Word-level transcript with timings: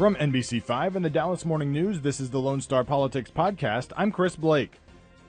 From 0.00 0.14
NBC5 0.14 0.96
and 0.96 1.04
the 1.04 1.10
Dallas 1.10 1.44
Morning 1.44 1.72
News, 1.72 2.00
this 2.00 2.20
is 2.20 2.30
the 2.30 2.40
Lone 2.40 2.62
Star 2.62 2.84
Politics 2.84 3.30
Podcast. 3.30 3.92
I'm 3.98 4.10
Chris 4.10 4.34
Blake. 4.34 4.80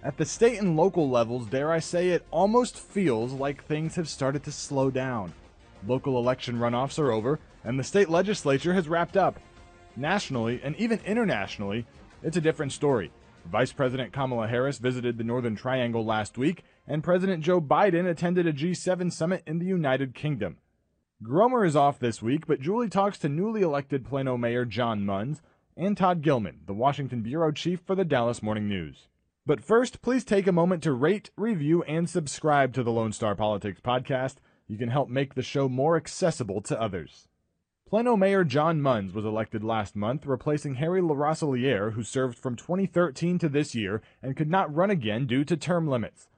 At 0.01 0.15
the 0.15 0.23
state 0.23 0.59
and 0.59 0.77
local 0.77 1.09
levels, 1.09 1.47
dare 1.47 1.73
I 1.73 1.79
say, 1.79 2.11
it 2.11 2.25
almost 2.31 2.79
feels 2.79 3.33
like 3.33 3.65
things 3.65 3.95
have 3.97 4.07
started 4.07 4.45
to 4.45 4.51
slow 4.53 4.89
down. 4.89 5.33
Local 5.85 6.17
election 6.17 6.57
runoffs 6.57 6.99
are 6.99 7.11
over, 7.11 7.37
and 7.65 7.77
the 7.77 7.83
state 7.83 8.07
legislature 8.07 8.73
has 8.73 8.87
wrapped 8.87 9.17
up. 9.17 9.41
Nationally, 9.97 10.61
and 10.63 10.73
even 10.77 11.01
internationally, 11.05 11.85
it's 12.23 12.37
a 12.37 12.41
different 12.41 12.71
story. 12.71 13.11
Vice 13.51 13.73
President 13.73 14.13
Kamala 14.13 14.47
Harris 14.47 14.77
visited 14.77 15.17
the 15.17 15.25
Northern 15.25 15.57
Triangle 15.57 16.05
last 16.05 16.37
week, 16.37 16.63
and 16.87 17.03
President 17.03 17.43
Joe 17.43 17.59
Biden 17.59 18.09
attended 18.09 18.47
a 18.47 18.53
G7 18.53 19.11
summit 19.11 19.43
in 19.45 19.59
the 19.59 19.65
United 19.65 20.15
Kingdom. 20.15 20.59
Gromer 21.23 21.63
is 21.63 21.75
off 21.75 21.99
this 21.99 22.19
week, 22.19 22.47
but 22.47 22.61
Julie 22.61 22.89
talks 22.89 23.19
to 23.19 23.29
newly 23.29 23.61
elected 23.61 24.03
Plano 24.03 24.37
Mayor 24.37 24.65
John 24.65 25.01
Muns 25.01 25.41
and 25.77 25.95
Todd 25.95 26.23
Gillman, 26.23 26.61
the 26.65 26.73
Washington 26.73 27.21
bureau 27.21 27.51
chief 27.51 27.79
for 27.81 27.93
the 27.93 28.03
Dallas 28.03 28.41
Morning 28.41 28.67
News. 28.67 29.07
But 29.45 29.63
first, 29.63 30.01
please 30.01 30.23
take 30.23 30.47
a 30.47 30.51
moment 30.51 30.81
to 30.81 30.93
rate, 30.93 31.29
review, 31.37 31.83
and 31.83 32.09
subscribe 32.09 32.73
to 32.73 32.81
the 32.81 32.91
Lone 32.91 33.11
Star 33.11 33.35
Politics 33.35 33.79
podcast. 33.79 34.37
You 34.67 34.79
can 34.79 34.89
help 34.89 35.09
make 35.09 35.35
the 35.35 35.43
show 35.43 35.69
more 35.69 35.95
accessible 35.95 36.59
to 36.61 36.81
others. 36.81 37.27
Plano 37.87 38.17
Mayor 38.17 38.43
John 38.43 38.81
Muns 38.81 39.13
was 39.13 39.23
elected 39.23 39.63
last 39.63 39.95
month, 39.95 40.25
replacing 40.25 40.75
Harry 40.75 41.01
LaRosiliere, 41.01 41.93
who 41.93 42.03
served 42.03 42.39
from 42.39 42.55
2013 42.55 43.37
to 43.37 43.47
this 43.47 43.75
year 43.75 44.01
and 44.23 44.35
could 44.35 44.49
not 44.49 44.73
run 44.73 44.89
again 44.89 45.27
due 45.27 45.43
to 45.43 45.55
term 45.55 45.87
limits. 45.87 46.29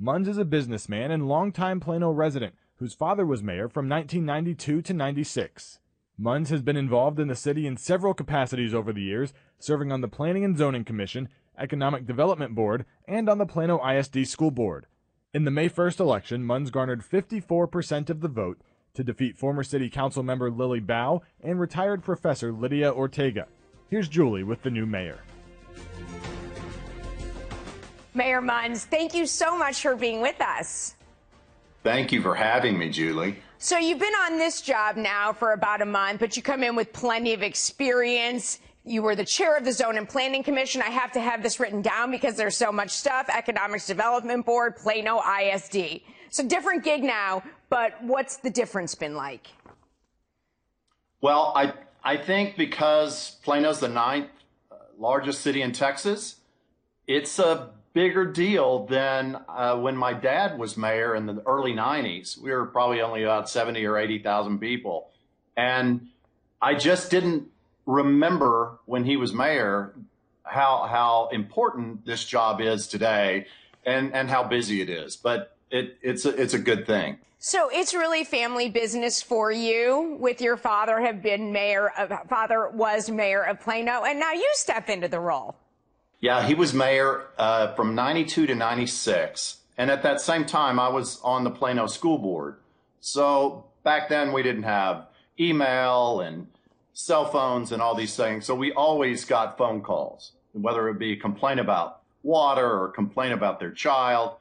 Muns 0.00 0.28
is 0.28 0.38
a 0.38 0.44
businessman 0.44 1.10
and 1.10 1.26
longtime 1.26 1.80
Plano 1.80 2.12
resident 2.12 2.54
whose 2.78 2.94
father 2.94 3.26
was 3.26 3.42
mayor 3.42 3.68
from 3.68 3.88
1992 3.88 4.82
to 4.82 4.94
96. 4.94 5.80
Muns 6.20 6.48
has 6.48 6.62
been 6.62 6.76
involved 6.76 7.20
in 7.20 7.28
the 7.28 7.36
city 7.36 7.66
in 7.66 7.76
several 7.76 8.14
capacities 8.14 8.74
over 8.74 8.92
the 8.92 9.02
years, 9.02 9.32
serving 9.58 9.92
on 9.92 10.00
the 10.00 10.08
Planning 10.08 10.44
and 10.44 10.56
Zoning 10.56 10.84
Commission, 10.84 11.28
Economic 11.58 12.06
Development 12.06 12.54
Board, 12.54 12.84
and 13.06 13.28
on 13.28 13.38
the 13.38 13.46
Plano 13.46 13.84
ISD 13.84 14.26
School 14.26 14.50
Board. 14.50 14.86
In 15.34 15.44
the 15.44 15.50
May 15.50 15.68
1st 15.68 16.00
election, 16.00 16.44
Muns 16.44 16.72
garnered 16.72 17.02
54% 17.02 18.10
of 18.10 18.20
the 18.20 18.28
vote 18.28 18.60
to 18.94 19.04
defeat 19.04 19.36
former 19.36 19.62
City 19.62 19.90
Council 19.90 20.22
member 20.22 20.50
Lily 20.50 20.80
Bao 20.80 21.20
and 21.40 21.60
retired 21.60 22.02
professor 22.02 22.52
Lydia 22.52 22.92
Ortega. 22.92 23.46
Here's 23.90 24.08
Julie 24.08 24.42
with 24.42 24.62
the 24.62 24.70
new 24.70 24.86
mayor. 24.86 25.18
Mayor 28.14 28.40
Muns, 28.40 28.84
thank 28.84 29.14
you 29.14 29.26
so 29.26 29.56
much 29.56 29.80
for 29.80 29.94
being 29.94 30.20
with 30.20 30.40
us. 30.40 30.96
Thank 31.88 32.12
you 32.12 32.20
for 32.20 32.34
having 32.34 32.78
me, 32.78 32.90
Julie. 32.90 33.38
So 33.56 33.78
you've 33.78 33.98
been 33.98 34.12
on 34.12 34.36
this 34.36 34.60
job 34.60 34.96
now 34.96 35.32
for 35.32 35.54
about 35.54 35.80
a 35.80 35.86
month, 35.86 36.20
but 36.20 36.36
you 36.36 36.42
come 36.42 36.62
in 36.62 36.76
with 36.76 36.92
plenty 36.92 37.32
of 37.32 37.42
experience. 37.42 38.58
You 38.84 39.00
were 39.00 39.16
the 39.16 39.24
chair 39.24 39.56
of 39.56 39.64
the 39.64 39.72
Zone 39.72 39.96
and 39.96 40.06
Planning 40.06 40.42
Commission. 40.42 40.82
I 40.82 40.90
have 40.90 41.12
to 41.12 41.20
have 41.20 41.42
this 41.42 41.58
written 41.58 41.80
down 41.80 42.10
because 42.10 42.36
there's 42.36 42.58
so 42.58 42.70
much 42.70 42.90
stuff. 42.90 43.30
Economics 43.34 43.86
Development 43.86 44.44
Board, 44.44 44.76
Plano 44.76 45.22
ISD. 45.40 46.02
So 46.28 46.46
different 46.46 46.84
gig 46.84 47.02
now, 47.02 47.42
but 47.70 47.94
what's 48.02 48.36
the 48.36 48.50
difference 48.50 48.94
been 48.94 49.14
like? 49.14 49.46
Well, 51.22 51.54
I 51.56 51.72
I 52.04 52.18
think 52.18 52.58
because 52.58 53.38
Plano's 53.42 53.80
the 53.80 53.88
ninth 53.88 54.28
uh, 54.70 54.74
largest 54.98 55.40
city 55.40 55.62
in 55.62 55.72
Texas, 55.72 56.36
it's 57.06 57.38
a 57.38 57.70
bigger 57.92 58.24
deal 58.24 58.86
than 58.86 59.36
uh, 59.48 59.76
when 59.76 59.96
my 59.96 60.12
dad 60.12 60.58
was 60.58 60.76
mayor 60.76 61.14
in 61.14 61.26
the 61.26 61.42
early 61.46 61.72
90s. 61.72 62.38
We 62.38 62.50
were 62.50 62.66
probably 62.66 63.00
only 63.00 63.22
about 63.22 63.48
70 63.48 63.84
or 63.86 63.98
80,000 63.98 64.58
people. 64.58 65.10
And 65.56 66.08
I 66.60 66.74
just 66.74 67.10
didn't 67.10 67.48
remember 67.86 68.78
when 68.84 69.04
he 69.04 69.16
was 69.16 69.32
mayor 69.32 69.94
how 70.42 70.86
how 70.88 71.28
important 71.32 72.06
this 72.06 72.24
job 72.24 72.60
is 72.60 72.86
today 72.86 73.46
and 73.84 74.14
and 74.14 74.28
how 74.28 74.44
busy 74.44 74.80
it 74.80 74.88
is. 74.88 75.16
But 75.16 75.56
it, 75.70 75.98
it's 76.02 76.24
a, 76.24 76.30
it's 76.40 76.54
a 76.54 76.58
good 76.58 76.86
thing. 76.86 77.18
So 77.40 77.70
it's 77.72 77.94
really 77.94 78.24
family 78.24 78.68
business 78.68 79.22
for 79.22 79.52
you 79.52 80.16
with 80.18 80.40
your 80.40 80.56
father 80.56 81.00
have 81.00 81.22
been 81.22 81.52
mayor 81.52 81.90
of 81.96 82.12
father 82.28 82.68
was 82.70 83.10
mayor 83.10 83.42
of 83.42 83.60
Plano 83.60 84.04
and 84.04 84.18
now 84.18 84.32
you 84.32 84.48
step 84.54 84.88
into 84.88 85.08
the 85.08 85.20
role. 85.20 85.54
Yeah, 86.20 86.46
he 86.46 86.54
was 86.54 86.74
mayor 86.74 87.26
uh, 87.38 87.74
from 87.74 87.94
92 87.94 88.46
to 88.48 88.54
96. 88.54 89.58
And 89.76 89.90
at 89.90 90.02
that 90.02 90.20
same 90.20 90.44
time, 90.44 90.80
I 90.80 90.88
was 90.88 91.20
on 91.22 91.44
the 91.44 91.50
Plano 91.50 91.86
School 91.86 92.18
Board. 92.18 92.56
So 93.00 93.64
back 93.84 94.08
then, 94.08 94.32
we 94.32 94.42
didn't 94.42 94.64
have 94.64 95.06
email 95.38 96.20
and 96.20 96.48
cell 96.92 97.26
phones 97.26 97.70
and 97.70 97.80
all 97.80 97.94
these 97.94 98.16
things. 98.16 98.44
So 98.44 98.56
we 98.56 98.72
always 98.72 99.24
got 99.24 99.56
phone 99.56 99.82
calls, 99.82 100.32
whether 100.52 100.88
it 100.88 100.98
be 100.98 101.12
a 101.12 101.16
complaint 101.16 101.60
about 101.60 102.00
water 102.24 102.66
or 102.66 102.88
a 102.88 102.92
complaint 102.92 103.32
about 103.32 103.60
their 103.60 103.70
child. 103.70 104.32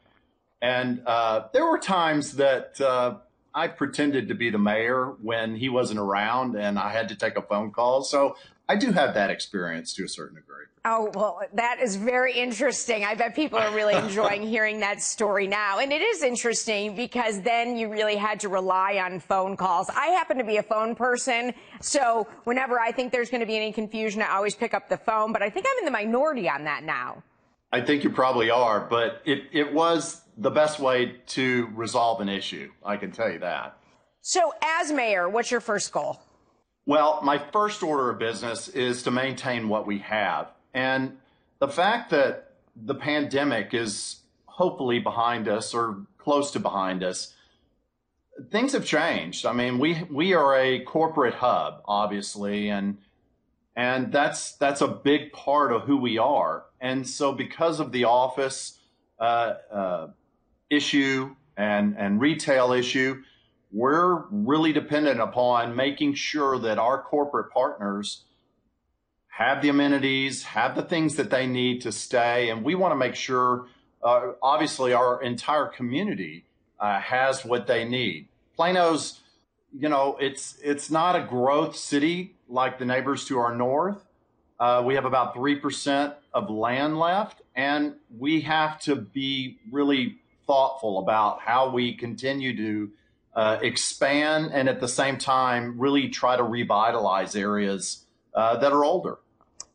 And 0.59 1.03
uh, 1.05 1.43
there 1.53 1.65
were 1.65 1.77
times 1.77 2.37
that 2.37 2.81
uh, 2.81 3.17
I 3.53 3.67
pretended 3.67 4.29
to 4.29 4.33
be 4.33 4.49
the 4.49 4.57
mayor 4.57 5.15
when 5.21 5.55
he 5.55 5.69
wasn't 5.69 5.99
around 5.99 6.55
and 6.55 6.79
I 6.79 6.91
had 6.91 7.09
to 7.09 7.15
take 7.15 7.37
a 7.37 7.43
phone 7.43 7.69
call. 7.69 8.03
So 8.03 8.35
I 8.69 8.75
do 8.75 8.91
have 8.91 9.13
that 9.13 9.29
experience 9.29 9.93
to 9.93 10.03
a 10.03 10.09
certain 10.09 10.35
degree. 10.35 10.65
Oh, 10.83 11.11
well, 11.15 11.41
that 11.53 11.79
is 11.81 11.95
very 11.95 12.33
interesting. 12.33 13.03
I 13.03 13.15
bet 13.15 13.35
people 13.35 13.59
are 13.59 13.73
really 13.73 13.93
enjoying 14.05 14.41
hearing 14.41 14.79
that 14.81 15.01
story 15.01 15.47
now. 15.47 15.79
And 15.79 15.91
it 15.91 16.01
is 16.01 16.21
interesting 16.21 16.95
because 16.95 17.41
then 17.41 17.77
you 17.77 17.89
really 17.89 18.15
had 18.15 18.39
to 18.41 18.49
rely 18.49 19.01
on 19.03 19.19
phone 19.19 19.57
calls. 19.57 19.89
I 19.89 20.07
happen 20.07 20.37
to 20.37 20.43
be 20.43 20.57
a 20.57 20.63
phone 20.63 20.95
person. 20.95 21.53
So 21.81 22.27
whenever 22.43 22.79
I 22.79 22.91
think 22.91 23.11
there's 23.11 23.29
going 23.29 23.41
to 23.41 23.47
be 23.47 23.57
any 23.57 23.71
confusion, 23.71 24.21
I 24.21 24.35
always 24.35 24.55
pick 24.55 24.73
up 24.73 24.89
the 24.89 24.97
phone. 24.97 25.33
But 25.33 25.41
I 25.41 25.49
think 25.49 25.65
I'm 25.69 25.79
in 25.79 25.85
the 25.85 25.91
minority 25.91 26.49
on 26.49 26.63
that 26.65 26.83
now. 26.83 27.23
I 27.71 27.81
think 27.81 28.03
you 28.03 28.09
probably 28.09 28.49
are, 28.49 28.79
but 28.79 29.21
it, 29.25 29.43
it 29.51 29.73
was 29.73 30.21
the 30.37 30.51
best 30.51 30.79
way 30.79 31.17
to 31.27 31.69
resolve 31.73 32.21
an 32.21 32.29
issue. 32.29 32.71
I 32.83 32.95
can 32.95 33.11
tell 33.11 33.29
you 33.29 33.39
that. 33.39 33.77
So 34.21 34.53
as 34.61 34.91
mayor, 34.91 35.27
what's 35.27 35.51
your 35.51 35.59
first 35.59 35.91
goal? 35.91 36.21
Well, 36.87 37.19
my 37.21 37.37
first 37.37 37.83
order 37.83 38.09
of 38.09 38.17
business 38.17 38.69
is 38.69 39.03
to 39.03 39.11
maintain 39.11 39.67
what 39.67 39.85
we 39.85 39.99
have. 39.99 40.47
And 40.73 41.17
the 41.59 41.67
fact 41.67 42.11
that 42.11 42.53
the 42.77 42.95
pandemic 42.95 43.73
is 43.73 44.21
hopefully 44.45 44.99
behind 44.99 45.49
us 45.49 45.73
or 45.73 46.03
close 46.17 46.51
to 46.51 46.61
behind 46.61 47.03
us, 47.03 47.33
things 48.51 48.71
have 48.71 48.85
changed. 48.85 49.45
I 49.45 49.51
mean, 49.51 49.79
we 49.79 50.01
we 50.09 50.33
are 50.33 50.57
a 50.57 50.79
corporate 50.79 51.33
hub, 51.33 51.81
obviously, 51.83 52.69
and 52.69 52.99
and 53.75 54.09
that's 54.09 54.53
that's 54.53 54.79
a 54.79 54.87
big 54.87 55.33
part 55.33 55.73
of 55.73 55.81
who 55.81 55.97
we 55.97 56.17
are. 56.17 56.63
And 56.79 57.05
so, 57.05 57.33
because 57.33 57.81
of 57.81 57.91
the 57.91 58.05
office 58.05 58.79
uh, 59.19 59.55
uh, 59.69 60.07
issue 60.69 61.35
and 61.57 61.97
and 61.97 62.21
retail 62.21 62.71
issue, 62.71 63.23
we're 63.71 64.23
really 64.29 64.71
dependent 64.73 65.19
upon 65.19 65.75
making 65.75 66.13
sure 66.13 66.57
that 66.59 66.77
our 66.77 67.01
corporate 67.01 67.51
partners 67.51 68.23
have 69.27 69.61
the 69.61 69.69
amenities, 69.69 70.43
have 70.43 70.75
the 70.75 70.81
things 70.81 71.15
that 71.15 71.29
they 71.29 71.45
need 71.45 71.81
to 71.81 71.91
stay. 71.91 72.49
And 72.49 72.63
we 72.63 72.75
want 72.75 72.91
to 72.91 72.95
make 72.95 73.15
sure, 73.15 73.67
uh, 74.01 74.31
obviously, 74.41 74.93
our 74.93 75.21
entire 75.21 75.67
community 75.67 76.45
uh, 76.79 76.99
has 76.99 77.45
what 77.45 77.67
they 77.67 77.85
need. 77.85 78.29
Plano's, 78.55 79.19
you 79.77 79.89
know, 79.89 80.17
it's 80.19 80.57
it's 80.63 80.89
not 80.89 81.15
a 81.15 81.23
growth 81.23 81.75
city 81.75 82.35
like 82.47 82.79
the 82.79 82.85
neighbors 82.85 83.25
to 83.25 83.37
our 83.37 83.55
north. 83.55 84.03
Uh, 84.59 84.81
we 84.83 84.95
have 84.95 85.05
about 85.05 85.35
three 85.35 85.55
percent 85.55 86.15
of 86.33 86.49
land 86.49 86.97
left, 86.97 87.41
and 87.55 87.95
we 88.17 88.41
have 88.41 88.79
to 88.79 88.95
be 88.95 89.59
really 89.71 90.17
thoughtful 90.47 90.97
about 90.99 91.41
how 91.41 91.69
we 91.69 91.93
continue 91.93 92.55
to 92.55 92.89
uh, 93.37 93.59
expand 93.61 94.49
and 94.51 94.67
at 94.67 94.81
the 94.81 94.87
same 94.87 95.15
time 95.15 95.79
really 95.79 96.09
try 96.09 96.35
to 96.35 96.43
revitalize 96.43 97.35
areas 97.35 98.03
uh, 98.33 98.57
that 98.57 98.73
are 98.73 98.83
older. 98.83 99.19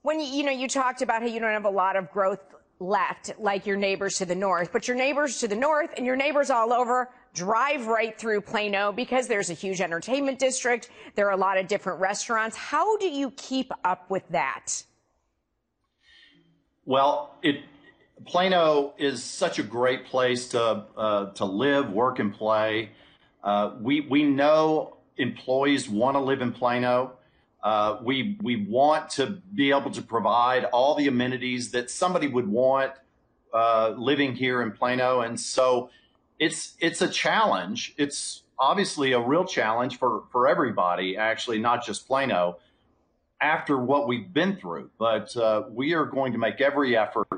When 0.03 0.19
you, 0.19 0.26
you 0.26 0.43
know, 0.43 0.50
you 0.50 0.67
talked 0.67 1.00
about 1.00 1.23
how 1.23 1.29
you 1.29 1.38
don't 1.38 1.53
have 1.53 1.64
a 1.64 1.70
lot 1.70 1.94
of 1.94 2.11
growth 2.11 2.41
left 2.81 3.31
like 3.38 3.64
your 3.64 3.76
neighbors 3.76 4.19
to 4.19 4.26
the 4.26 4.35
north, 4.35 4.73
but 4.73 4.88
your 4.88 4.97
neighbors 4.97 5.38
to 5.38 5.47
the 5.47 5.55
north 5.55 5.91
and 5.97 6.05
your 6.05 6.17
neighbors 6.17 6.50
all 6.50 6.73
over 6.73 7.11
drive 7.35 7.87
right 7.87 8.19
through 8.19 8.41
Plano 8.41 8.91
because 8.91 9.29
there's 9.29 9.49
a 9.49 9.55
huge 9.55 9.81
entertainment 9.81 10.41
district. 10.41 10.91
There 11.14 11.29
are 11.29 11.32
a 11.32 11.37
lot 11.37 11.56
of 11.56 11.69
different 11.69 12.00
restaurants. 12.00 12.56
How 12.56 12.97
do 12.97 13.06
you 13.06 13.31
keep 13.37 13.70
up 13.85 14.11
with 14.11 14.29
that? 14.31 14.82
Well, 16.85 17.37
it 17.44 17.61
Plano 18.25 18.94
is 18.99 19.23
such 19.23 19.61
a 19.61 19.62
great 19.62 20.06
place 20.06 20.49
to 20.49 20.85
uh, 20.97 21.32
to 21.35 21.44
live, 21.44 21.91
work, 21.91 22.19
and 22.19 22.35
play. 22.35 22.91
Uh, 23.43 23.73
we 23.81 24.00
we 24.03 24.23
know 24.23 24.97
employees 25.17 25.89
want 25.89 26.17
to 26.17 26.21
live 26.21 26.43
in 26.43 26.53
Plano. 26.53 27.12
Uh, 27.62 27.99
we 28.03 28.37
we 28.43 28.67
want 28.67 29.11
to 29.11 29.27
be 29.55 29.71
able 29.71 29.91
to 29.91 30.03
provide 30.03 30.65
all 30.67 30.94
the 30.94 31.09
amenities 31.09 31.71
that 31.73 31.91
somebody 31.91 32.29
would 32.29 32.49
want 32.49 32.93
uh, 33.53 33.94
living 33.97 34.35
here 34.35 34.62
in 34.62 34.73
Plano, 34.73 35.21
and 35.21 35.39
so 35.39 35.91
it's 36.39 36.75
it's 36.81 37.03
a 37.03 37.09
challenge. 37.09 37.94
It's 37.97 38.43
obviously 38.59 39.12
a 39.12 39.21
real 39.21 39.45
challenge 39.45 39.99
for 39.99 40.25
for 40.33 40.49
everybody, 40.49 41.17
actually, 41.17 41.59
not 41.59 41.85
just 41.85 42.06
Plano. 42.06 42.59
after 43.41 43.77
what 43.77 44.06
we've 44.06 44.33
been 44.33 44.56
through. 44.56 44.91
But 44.99 45.37
uh, 45.37 45.65
we 45.71 45.95
are 45.95 46.05
going 46.06 46.33
to 46.33 46.38
make 46.38 46.61
every 46.61 46.97
effort 46.97 47.29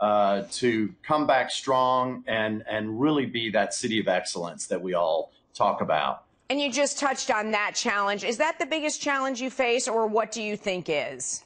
uh, 0.00 0.42
to 0.52 0.92
come 1.02 1.26
back 1.26 1.50
strong 1.50 2.24
and 2.26 2.64
and 2.68 3.00
really 3.00 3.26
be 3.26 3.50
that 3.50 3.72
city 3.72 4.00
of 4.00 4.08
excellence 4.08 4.66
that 4.66 4.82
we 4.82 4.94
all 4.94 5.32
talk 5.54 5.80
about. 5.80 6.24
And 6.50 6.60
you 6.60 6.70
just 6.70 6.98
touched 6.98 7.30
on 7.30 7.52
that 7.52 7.74
challenge. 7.74 8.22
Is 8.22 8.36
that 8.36 8.58
the 8.58 8.66
biggest 8.66 9.00
challenge 9.00 9.40
you 9.40 9.50
face, 9.50 9.88
or 9.88 10.06
what 10.06 10.30
do 10.30 10.42
you 10.42 10.56
think 10.56 10.86
is? 10.88 11.44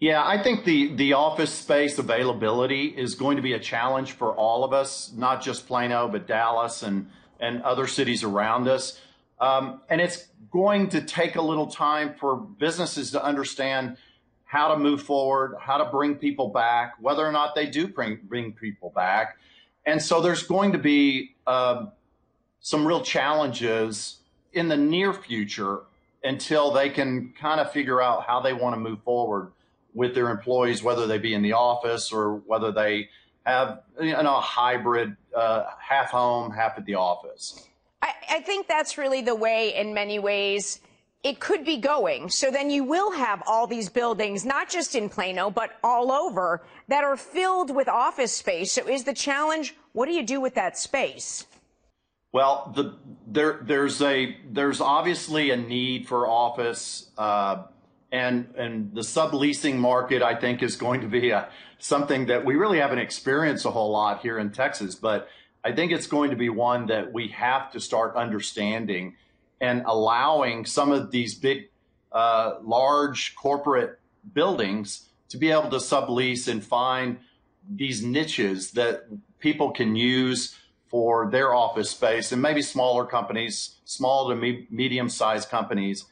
Yeah, 0.00 0.24
I 0.24 0.42
think 0.42 0.64
the 0.64 0.94
the 0.94 1.12
office 1.12 1.52
space 1.52 1.98
availability 1.98 2.86
is 2.86 3.14
going 3.14 3.36
to 3.36 3.42
be 3.42 3.52
a 3.52 3.58
challenge 3.58 4.12
for 4.12 4.34
all 4.34 4.64
of 4.64 4.72
us, 4.72 5.12
not 5.14 5.42
just 5.42 5.66
Plano, 5.66 6.08
but 6.08 6.26
Dallas 6.26 6.82
and 6.82 7.10
and 7.40 7.62
other 7.62 7.86
cities 7.86 8.24
around 8.24 8.68
us. 8.68 9.00
Um, 9.40 9.80
and 9.88 10.00
it's 10.00 10.28
going 10.50 10.88
to 10.90 11.00
take 11.02 11.36
a 11.36 11.42
little 11.42 11.66
time 11.66 12.14
for 12.14 12.36
businesses 12.36 13.10
to 13.10 13.22
understand 13.22 13.96
how 14.44 14.68
to 14.68 14.78
move 14.78 15.02
forward, 15.02 15.56
how 15.60 15.78
to 15.78 15.84
bring 15.86 16.14
people 16.14 16.48
back, 16.48 16.94
whether 17.00 17.26
or 17.26 17.32
not 17.32 17.54
they 17.54 17.66
do 17.66 17.88
bring, 17.88 18.20
bring 18.22 18.52
people 18.52 18.90
back. 18.94 19.36
And 19.84 20.00
so 20.00 20.20
there's 20.20 20.44
going 20.44 20.72
to 20.72 20.78
be 20.78 21.34
uh, 21.46 21.86
some 22.64 22.88
real 22.88 23.02
challenges 23.02 24.20
in 24.54 24.68
the 24.68 24.76
near 24.76 25.12
future 25.12 25.80
until 26.24 26.72
they 26.72 26.88
can 26.88 27.30
kind 27.38 27.60
of 27.60 27.70
figure 27.70 28.00
out 28.00 28.24
how 28.24 28.40
they 28.40 28.54
want 28.54 28.74
to 28.74 28.80
move 28.80 28.98
forward 29.02 29.52
with 29.92 30.14
their 30.14 30.30
employees, 30.30 30.82
whether 30.82 31.06
they 31.06 31.18
be 31.18 31.34
in 31.34 31.42
the 31.42 31.52
office 31.52 32.10
or 32.10 32.36
whether 32.46 32.72
they 32.72 33.10
have 33.44 33.82
you 34.00 34.12
know, 34.12 34.36
a 34.36 34.40
hybrid, 34.40 35.14
uh, 35.36 35.64
half 35.78 36.10
home, 36.10 36.50
half 36.50 36.78
at 36.78 36.86
the 36.86 36.94
office. 36.94 37.68
I, 38.00 38.14
I 38.30 38.40
think 38.40 38.66
that's 38.66 38.96
really 38.96 39.20
the 39.20 39.34
way, 39.34 39.74
in 39.74 39.92
many 39.92 40.18
ways, 40.18 40.80
it 41.22 41.40
could 41.40 41.66
be 41.66 41.76
going. 41.76 42.30
So 42.30 42.50
then 42.50 42.70
you 42.70 42.82
will 42.82 43.12
have 43.12 43.42
all 43.46 43.66
these 43.66 43.90
buildings, 43.90 44.46
not 44.46 44.70
just 44.70 44.94
in 44.94 45.10
Plano, 45.10 45.50
but 45.50 45.72
all 45.84 46.10
over, 46.10 46.62
that 46.88 47.04
are 47.04 47.18
filled 47.18 47.74
with 47.76 47.88
office 47.90 48.32
space. 48.32 48.72
So 48.72 48.88
is 48.88 49.04
the 49.04 49.12
challenge, 49.12 49.76
what 49.92 50.06
do 50.06 50.12
you 50.12 50.22
do 50.22 50.40
with 50.40 50.54
that 50.54 50.78
space? 50.78 51.44
Well, 52.34 52.72
the, 52.74 52.96
there, 53.28 53.60
there's 53.62 54.02
a 54.02 54.36
there's 54.50 54.80
obviously 54.80 55.50
a 55.50 55.56
need 55.56 56.08
for 56.08 56.26
office, 56.26 57.08
uh, 57.16 57.62
and 58.10 58.52
and 58.58 58.92
the 58.92 59.02
subleasing 59.02 59.76
market 59.76 60.20
I 60.20 60.34
think 60.34 60.60
is 60.60 60.74
going 60.74 61.02
to 61.02 61.06
be 61.06 61.30
a, 61.30 61.48
something 61.78 62.26
that 62.26 62.44
we 62.44 62.56
really 62.56 62.78
haven't 62.78 62.98
experienced 62.98 63.64
a 63.66 63.70
whole 63.70 63.92
lot 63.92 64.22
here 64.22 64.40
in 64.40 64.50
Texas, 64.50 64.96
but 64.96 65.28
I 65.62 65.70
think 65.70 65.92
it's 65.92 66.08
going 66.08 66.30
to 66.30 66.36
be 66.36 66.48
one 66.48 66.86
that 66.86 67.12
we 67.12 67.28
have 67.28 67.70
to 67.70 67.78
start 67.78 68.16
understanding 68.16 69.14
and 69.60 69.84
allowing 69.86 70.66
some 70.66 70.90
of 70.90 71.12
these 71.12 71.36
big, 71.36 71.68
uh, 72.10 72.54
large 72.64 73.36
corporate 73.36 74.00
buildings 74.32 75.08
to 75.28 75.36
be 75.36 75.52
able 75.52 75.70
to 75.70 75.76
sublease 75.76 76.48
and 76.48 76.64
find 76.64 77.18
these 77.72 78.02
niches 78.02 78.72
that 78.72 79.04
people 79.38 79.70
can 79.70 79.94
use 79.94 80.56
for 80.94 81.28
their 81.28 81.52
office 81.52 81.90
space 81.90 82.30
and 82.30 82.40
maybe 82.40 82.62
smaller 82.62 83.04
companies, 83.04 83.80
small 83.84 84.28
to 84.28 84.36
me- 84.36 84.64
medium 84.70 85.08
sized 85.08 85.48
companies. 85.48 86.04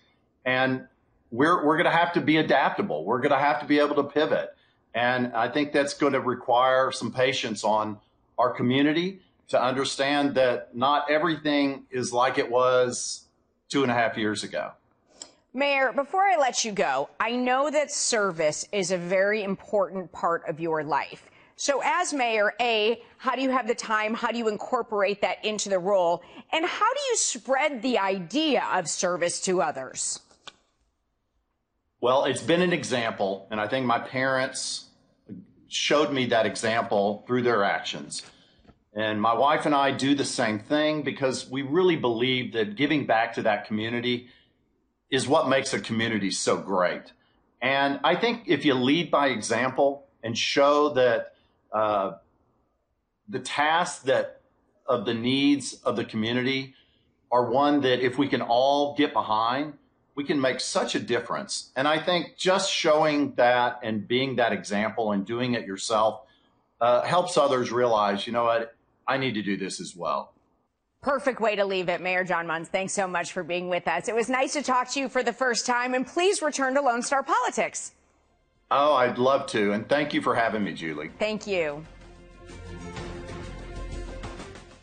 And 0.45 0.89
we're, 1.31 1.65
we're 1.65 1.77
going 1.77 1.89
to 1.89 1.97
have 1.97 2.15
to 2.15 2.21
be 2.21 2.39
adaptable. 2.39 3.05
We're 3.05 3.21
going 3.21 3.31
to 3.31 3.39
have 3.39 3.61
to 3.61 3.67
be 3.67 3.79
able 3.79 3.95
to 3.95 4.03
pivot. 4.03 4.57
And 4.93 5.35
I 5.35 5.47
think 5.47 5.73
that's 5.73 5.95
going 5.95 6.15
to 6.15 6.21
require 6.21 6.91
some 6.91 7.13
patience 7.13 7.63
on 7.63 8.01
our 8.37 8.51
community 8.51 9.21
to 9.51 9.63
understand 9.63 10.35
that 10.35 10.75
not 10.77 11.09
everything 11.09 11.85
is 11.93 12.13
like 12.13 12.37
it 12.37 12.51
was 12.51 13.27
two 13.69 13.83
and 13.83 13.93
a 13.93 13.95
half 13.95 14.19
years 14.19 14.43
ago. 14.43 14.73
Mayor, 15.55 15.93
before 15.93 16.25
I 16.25 16.37
let 16.39 16.65
you 16.65 16.73
go, 16.73 17.09
I 17.21 17.37
know 17.37 17.71
that 17.71 17.93
service 17.93 18.67
is 18.73 18.91
a 18.91 18.99
very 18.99 19.45
important 19.45 20.11
part 20.11 20.43
of 20.49 20.59
your 20.59 20.83
life. 20.83 21.31
So 21.63 21.81
as 21.85 22.13
mayor, 22.13 22.55
A, 22.61 23.01
how 23.19 23.37
do 23.37 23.41
you 23.41 23.51
have 23.51 23.69
the 23.69 23.75
time? 23.77 24.15
How 24.15 24.33
do 24.33 24.37
you 24.37 24.49
incorporate 24.49 25.21
that 25.21 25.45
into 25.45 25.69
the 25.69 25.79
role? 25.79 26.25
And 26.51 26.67
how 26.67 26.93
do 26.93 27.01
you 27.11 27.17
spread 27.17 27.83
the 27.83 27.99
idea 27.99 28.65
of 28.75 28.89
service 28.89 29.41
to 29.43 29.63
others? 29.63 30.19
Well, 32.01 32.25
it's 32.25 32.43
been 32.43 32.63
an 32.63 32.73
example, 32.73 33.47
and 33.49 33.61
I 33.61 33.69
think 33.69 33.87
my 33.87 34.01
parents 34.01 34.87
showed 35.69 36.13
me 36.13 36.27
that 36.27 36.47
example 36.47 37.23
through 37.29 37.43
their 37.43 37.63
actions. 37.63 38.25
And 38.93 39.23
my 39.23 39.33
wife 39.33 39.65
and 39.65 39.73
I 39.73 39.93
do 39.93 40.17
the 40.17 40.25
same 40.25 40.59
thing 40.59 41.03
because 41.03 41.49
we 41.49 41.63
really 41.63 41.95
believe 41.95 42.55
that 42.55 42.75
giving 42.75 43.07
back 43.07 43.35
to 43.35 43.43
that 43.43 43.69
community 43.69 44.27
is 45.13 45.29
what 45.29 45.49
makes 45.49 45.73
a 45.73 45.79
community 45.79 46.33
so 46.33 46.57
great. 46.57 47.13
And 47.61 48.01
I 48.03 48.17
think 48.17 48.49
if 48.49 48.65
you 48.65 48.75
lead 48.75 49.13
by 49.13 49.29
example 49.29 50.09
and 50.25 50.37
show 50.37 50.89
that 50.95 51.32
uh, 51.73 52.13
the 53.29 53.41
tasks 53.41 54.03
that 54.05 54.41
of 54.87 55.05
the 55.05 55.15
needs 55.15 55.75
of 55.85 55.97
the 55.97 56.05
community 56.05 56.75
are 57.31 57.51
one 57.51 57.81
that 57.81 58.05
if 58.05 58.19
we 58.19 58.29
can 58.29 58.43
all 58.43 58.95
get 58.95 59.13
behind, 59.13 59.75
we 60.15 60.25
can 60.25 60.41
make 60.41 60.61
such 60.61 60.95
a 60.95 60.99
difference. 60.99 61.71
And 61.77 61.89
I 61.89 61.99
think 61.99 62.37
just 62.37 62.71
showing 62.71 63.35
that 63.37 63.81
and 63.83 64.07
being 64.07 64.37
that 64.37 64.53
example 64.53 65.13
and 65.13 65.25
doing 65.25 65.55
it 65.55 65.67
yourself 65.67 66.23
uh, 66.81 67.03
helps 67.03 67.39
others 67.39 67.73
realize, 67.73 68.27
you 68.27 68.33
know 68.33 68.45
what, 68.45 68.75
I 69.09 69.17
need 69.17 69.35
to 69.35 69.43
do 69.43 69.57
this 69.57 69.81
as 69.81 69.97
well. 69.97 70.35
Perfect 71.01 71.41
way 71.41 71.57
to 71.57 71.65
leave 71.65 71.89
it. 71.89 72.01
Mayor 72.01 72.23
John 72.23 72.47
Muns. 72.47 72.69
thanks 72.69 72.93
so 72.93 73.09
much 73.09 73.33
for 73.33 73.43
being 73.43 73.69
with 73.69 73.89
us. 73.89 74.09
It 74.09 74.15
was 74.15 74.29
nice 74.29 74.53
to 74.53 74.63
talk 74.63 74.91
to 74.93 75.01
you 75.01 75.09
for 75.09 75.23
the 75.23 75.33
first 75.33 75.67
time, 75.67 75.95
and 75.95 76.07
please 76.07 76.43
return 76.43 76.75
to 76.75 76.81
Lone 76.81 77.03
Star 77.03 77.23
Politics. 77.23 77.93
Oh, 78.75 78.95
I'd 78.95 79.19
love 79.19 79.47
to. 79.49 79.73
And 79.73 79.87
thank 79.87 80.15
you 80.15 80.23
for 80.23 80.35
having 80.35 80.65
me, 80.65 80.73
Julie. 80.73 81.11
Thank 81.19 81.47
you. 81.47 81.85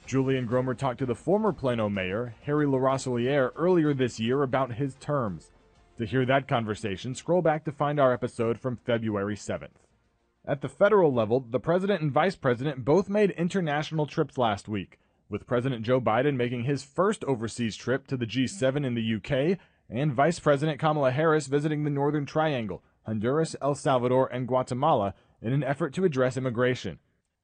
Julian 0.06 0.48
Gromer 0.48 0.78
talked 0.78 1.00
to 1.00 1.08
the 1.08 1.16
former 1.16 1.52
Plano 1.52 1.90
mayor, 1.90 2.36
Harry 2.44 2.68
LaRosiliere, 2.68 3.52
earlier 3.56 3.96
this 3.96 4.20
year 4.20 4.44
about 4.44 4.74
his 4.74 4.94
terms. 4.96 5.50
To 5.98 6.06
hear 6.06 6.24
that 6.28 6.48
conversation, 6.48 7.16
scroll 7.16 7.42
back 7.42 7.66
to 7.66 7.72
find 7.72 8.00
our 8.00 8.14
episode 8.14 8.60
from 8.60 8.78
February 8.78 9.36
7th. 9.36 9.82
At 10.46 10.62
the 10.62 10.70
federal 10.70 11.12
level, 11.12 11.40
the 11.40 11.60
president 11.60 12.04
and 12.04 12.12
vice 12.12 12.36
president 12.36 12.86
both 12.86 13.10
made 13.10 13.32
international 13.32 14.06
trips 14.06 14.38
last 14.38 14.68
week, 14.68 15.00
with 15.30 15.48
President 15.48 15.84
Joe 15.84 16.00
Biden 16.00 16.36
making 16.36 16.66
his 16.66 16.84
first 16.84 17.24
overseas 17.24 17.76
trip 17.76 18.06
to 18.06 18.18
the 18.18 18.28
G7 18.28 18.86
in 18.86 18.94
the 18.94 19.16
UK, 19.16 19.58
and 19.90 20.14
Vice 20.14 20.38
President 20.38 20.80
Kamala 20.80 21.10
Harris 21.10 21.48
visiting 21.48 21.84
the 21.84 21.90
Northern 21.90 22.28
Triangle, 22.28 22.84
Honduras, 23.10 23.56
El 23.62 23.76
Salvador, 23.76 24.28
and 24.32 24.48
Guatemala 24.48 25.14
in 25.42 25.52
an 25.52 25.64
effort 25.64 25.94
to 25.96 26.06
address 26.06 26.38
immigration. 26.38 27.00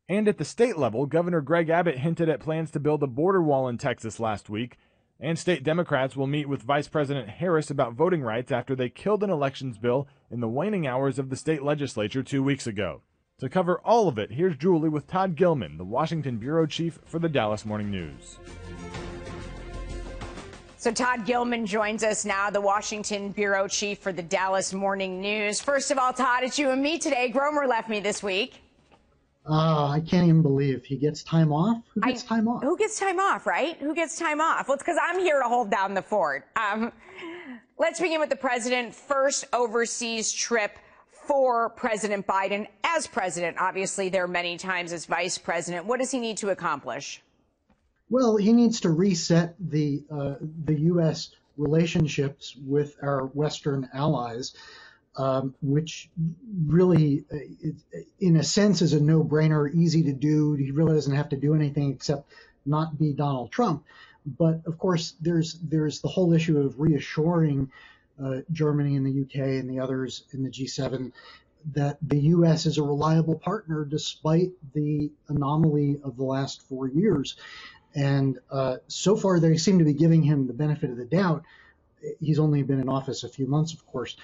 And 0.07 0.27
at 0.27 0.37
the 0.37 0.45
state 0.45 0.77
level, 0.77 1.07
Governor 1.07 1.41
Greg 1.41 1.69
Abbott 1.69 1.97
hinted 1.97 2.29
at 2.29 2.39
plans 2.39 2.71
to 2.71 2.79
build 2.79 3.01
a 3.01 3.07
border 3.07 3.41
wall 3.41 3.67
in 3.67 3.77
Texas 3.77 4.19
last 4.19 4.49
week, 4.49 4.77
and 5.19 5.39
state 5.39 5.63
Democrats 5.63 6.15
will 6.15 6.27
meet 6.27 6.47
with 6.47 6.61
Vice 6.61 6.87
President 6.87 7.27
Harris 7.27 7.71
about 7.71 7.93
voting 7.93 8.21
rights 8.21 8.51
after 8.51 8.75
they 8.75 8.89
killed 8.89 9.23
an 9.23 9.29
elections 9.29 9.77
bill 9.77 10.07
in 10.29 10.39
the 10.39 10.47
waning 10.47 10.85
hours 10.85 11.17
of 11.17 11.29
the 11.29 11.35
state 11.35 11.63
legislature 11.63 12.21
two 12.21 12.43
weeks 12.43 12.67
ago. 12.67 13.01
To 13.39 13.49
cover 13.49 13.79
all 13.79 14.07
of 14.07 14.17
it, 14.19 14.31
here's 14.31 14.55
Julie 14.55 14.89
with 14.89 15.07
Todd 15.07 15.35
Gillman, 15.35 15.77
the 15.77 15.83
Washington 15.83 16.37
bureau 16.37 16.65
chief 16.65 16.99
for 17.05 17.19
the 17.19 17.27
Dallas 17.27 17.65
Morning 17.65 17.91
News. 17.91 18.37
So 20.85 20.91
Todd 20.91 21.25
Gillman 21.25 21.65
joins 21.65 22.03
us 22.03 22.25
now, 22.25 22.51
the 22.51 22.61
Washington 22.61 23.31
bureau 23.31 23.67
chief 23.67 23.97
for 23.97 24.13
the 24.13 24.21
Dallas 24.21 24.71
Morning 24.71 25.19
News. 25.19 25.59
First 25.59 25.89
of 25.89 25.97
all, 25.97 26.13
Todd, 26.13 26.43
it's 26.43 26.59
you 26.59 26.69
and 26.69 26.79
me 26.79 26.99
today. 26.99 27.31
Gromer 27.33 27.67
left 27.67 27.89
me 27.89 27.99
this 27.99 28.21
week. 28.21 28.61
Uh, 29.49 29.87
I 29.87 30.03
can't 30.07 30.27
even 30.27 30.43
believe 30.43 30.85
he 30.85 30.95
gets 30.95 31.23
time 31.23 31.51
off. 31.51 31.81
Who 31.95 32.01
gets 32.01 32.23
I, 32.25 32.35
time 32.35 32.47
off? 32.47 32.61
Who 32.61 32.77
gets 32.77 32.99
time 32.99 33.19
off, 33.19 33.47
right? 33.47 33.75
Who 33.77 33.95
gets 33.95 34.19
time 34.19 34.39
off? 34.39 34.67
Well, 34.67 34.75
it's 34.75 34.83
because 34.83 34.99
I'm 35.01 35.17
here 35.17 35.41
to 35.41 35.49
hold 35.49 35.71
down 35.71 35.95
the 35.95 36.03
fort. 36.03 36.45
Um, 36.55 36.91
let's 37.79 37.99
begin 37.99 38.19
with 38.19 38.29
the 38.29 38.35
president. 38.35 38.93
First 38.93 39.45
overseas 39.53 40.31
trip 40.31 40.77
for 41.09 41.71
President 41.71 42.27
Biden 42.27 42.67
as 42.83 43.07
president. 43.07 43.57
Obviously, 43.59 44.09
there 44.09 44.25
are 44.25 44.27
many 44.27 44.55
times 44.55 44.93
as 44.93 45.07
vice 45.07 45.39
president. 45.39 45.87
What 45.87 45.99
does 45.99 46.11
he 46.11 46.19
need 46.19 46.37
to 46.37 46.49
accomplish? 46.49 47.23
Well, 48.09 48.37
he 48.37 48.53
needs 48.53 48.81
to 48.81 48.89
reset 48.89 49.55
the 49.59 50.03
uh, 50.11 50.35
the 50.65 50.79
U.S. 50.81 51.31
relationships 51.57 52.55
with 52.55 52.95
our 53.01 53.25
Western 53.27 53.89
allies 53.93 54.53
um, 55.17 55.55
which 55.61 56.09
really, 56.65 57.23
uh, 57.31 57.99
in 58.19 58.37
a 58.37 58.43
sense, 58.43 58.81
is 58.81 58.93
a 58.93 58.99
no-brainer, 58.99 59.73
easy 59.73 60.03
to 60.03 60.13
do. 60.13 60.53
He 60.53 60.71
really 60.71 60.93
doesn't 60.93 61.15
have 61.15 61.29
to 61.29 61.37
do 61.37 61.55
anything 61.55 61.91
except 61.91 62.29
not 62.65 62.97
be 62.97 63.13
Donald 63.13 63.51
Trump. 63.51 63.83
But 64.25 64.61
of 64.65 64.77
course, 64.77 65.13
there's 65.21 65.59
there's 65.61 66.01
the 66.01 66.07
whole 66.07 66.33
issue 66.33 66.59
of 66.59 66.79
reassuring 66.79 67.71
uh, 68.21 68.37
Germany 68.51 68.95
and 68.95 69.05
the 69.05 69.21
UK 69.21 69.59
and 69.59 69.69
the 69.69 69.79
others 69.79 70.23
in 70.33 70.43
the 70.43 70.49
G7 70.49 71.11
that 71.73 71.97
the 72.01 72.19
U.S. 72.19 72.65
is 72.65 72.77
a 72.77 72.83
reliable 72.83 73.35
partner 73.35 73.85
despite 73.85 74.51
the 74.73 75.11
anomaly 75.29 75.99
of 76.03 76.17
the 76.17 76.23
last 76.23 76.61
four 76.63 76.87
years. 76.87 77.37
And 77.95 78.39
uh, 78.51 78.77
so 78.87 79.15
far, 79.15 79.39
they 79.39 79.57
seem 79.57 79.79
to 79.79 79.85
be 79.85 79.93
giving 79.93 80.21
him 80.21 80.47
the 80.47 80.53
benefit 80.53 80.89
of 80.89 80.97
the 80.97 81.05
doubt 81.05 81.43
he's 82.19 82.39
only 82.39 82.63
been 82.63 82.79
in 82.79 82.89
office 82.89 83.23
a 83.23 83.29
few 83.29 83.47
months, 83.47 83.73
of 83.73 83.85
course. 83.87 84.15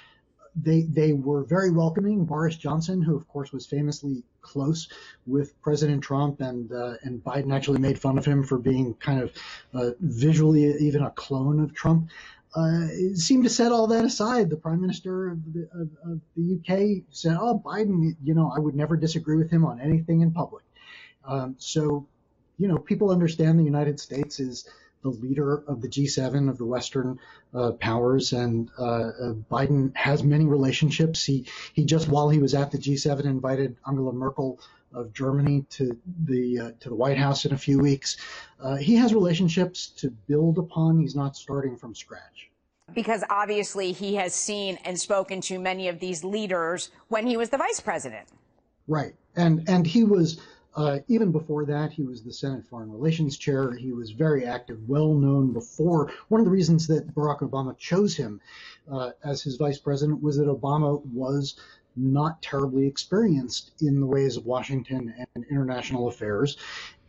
They 0.53 0.81
they 0.81 1.13
were 1.13 1.43
very 1.43 1.71
welcoming. 1.71 2.25
Boris 2.25 2.57
Johnson, 2.57 3.01
who 3.01 3.15
of 3.15 3.25
course 3.29 3.53
was 3.53 3.65
famously 3.65 4.23
close 4.41 4.89
with 5.25 5.59
President 5.61 6.03
Trump, 6.03 6.41
and 6.41 6.69
uh, 6.73 6.95
and 7.03 7.23
Biden 7.23 7.53
actually 7.53 7.79
made 7.79 7.97
fun 7.97 8.17
of 8.17 8.25
him 8.25 8.43
for 8.43 8.57
being 8.57 8.93
kind 8.95 9.21
of 9.21 9.31
uh, 9.73 9.91
visually 10.01 10.65
even 10.79 11.03
a 11.03 11.11
clone 11.11 11.63
of 11.63 11.73
Trump. 11.73 12.09
Uh, 12.53 12.87
seemed 13.13 13.45
to 13.45 13.49
set 13.49 13.71
all 13.71 13.87
that 13.87 14.03
aside. 14.03 14.49
The 14.49 14.57
Prime 14.57 14.81
Minister 14.81 15.29
of 15.29 15.53
the, 15.53 15.69
of, 15.73 15.89
of 16.11 16.19
the 16.35 16.59
UK 16.59 17.03
said, 17.11 17.37
"Oh, 17.39 17.61
Biden, 17.65 18.17
you 18.21 18.33
know, 18.33 18.51
I 18.53 18.59
would 18.59 18.75
never 18.75 18.97
disagree 18.97 19.37
with 19.37 19.49
him 19.49 19.63
on 19.63 19.79
anything 19.79 20.19
in 20.19 20.31
public." 20.31 20.65
Um, 21.23 21.55
so, 21.59 22.07
you 22.61 22.67
know, 22.67 22.77
people 22.77 23.09
understand 23.09 23.59
the 23.59 23.63
United 23.63 23.99
States 23.99 24.39
is 24.39 24.69
the 25.01 25.09
leader 25.09 25.63
of 25.67 25.81
the 25.81 25.87
G7 25.87 26.47
of 26.47 26.59
the 26.59 26.65
Western 26.65 27.17
uh, 27.55 27.71
powers, 27.71 28.33
and 28.33 28.69
uh, 28.77 28.83
uh, 28.83 29.33
Biden 29.51 29.95
has 29.97 30.23
many 30.23 30.45
relationships. 30.45 31.25
He 31.25 31.47
he 31.73 31.85
just 31.85 32.07
while 32.07 32.29
he 32.29 32.37
was 32.37 32.53
at 32.53 32.69
the 32.71 32.77
G7 32.77 33.25
invited 33.25 33.77
Angela 33.87 34.13
Merkel 34.13 34.59
of 34.93 35.11
Germany 35.11 35.65
to 35.71 35.97
the 36.25 36.59
uh, 36.59 36.71
to 36.81 36.89
the 36.89 36.95
White 36.95 37.17
House 37.17 37.45
in 37.45 37.53
a 37.53 37.57
few 37.57 37.79
weeks. 37.79 38.17
Uh, 38.61 38.75
he 38.75 38.95
has 38.95 39.11
relationships 39.11 39.87
to 39.97 40.11
build 40.11 40.59
upon. 40.59 40.99
He's 40.99 41.15
not 41.15 41.35
starting 41.35 41.77
from 41.77 41.95
scratch. 41.95 42.51
Because 42.93 43.23
obviously 43.31 43.91
he 43.91 44.15
has 44.15 44.35
seen 44.35 44.77
and 44.83 44.99
spoken 44.99 45.41
to 45.41 45.57
many 45.57 45.87
of 45.87 45.99
these 45.99 46.23
leaders 46.23 46.91
when 47.07 47.25
he 47.25 47.37
was 47.37 47.49
the 47.49 47.57
vice 47.57 47.79
president. 47.79 48.27
Right, 48.87 49.15
and 49.35 49.67
and 49.67 49.87
he 49.87 50.03
was 50.03 50.39
uh, 50.75 50.99
even 51.07 51.31
before 51.31 51.65
that, 51.65 51.91
he 51.91 52.03
was 52.03 52.23
the 52.23 52.31
Senate 52.31 52.65
Foreign 52.65 52.91
Relations 52.91 53.37
Chair. 53.37 53.73
He 53.73 53.91
was 53.91 54.11
very 54.11 54.45
active, 54.45 54.87
well 54.87 55.13
known 55.13 55.51
before. 55.51 56.11
One 56.29 56.39
of 56.39 56.45
the 56.45 56.51
reasons 56.51 56.87
that 56.87 57.13
Barack 57.13 57.39
Obama 57.39 57.77
chose 57.77 58.15
him 58.15 58.39
uh, 58.91 59.11
as 59.23 59.41
his 59.41 59.57
vice 59.57 59.79
president 59.79 60.21
was 60.21 60.37
that 60.37 60.47
Obama 60.47 61.05
was 61.07 61.55
not 61.97 62.41
terribly 62.41 62.87
experienced 62.87 63.71
in 63.81 63.99
the 63.99 64.05
ways 64.05 64.37
of 64.37 64.45
Washington 64.45 65.13
and 65.35 65.45
international 65.51 66.07
affairs. 66.07 66.57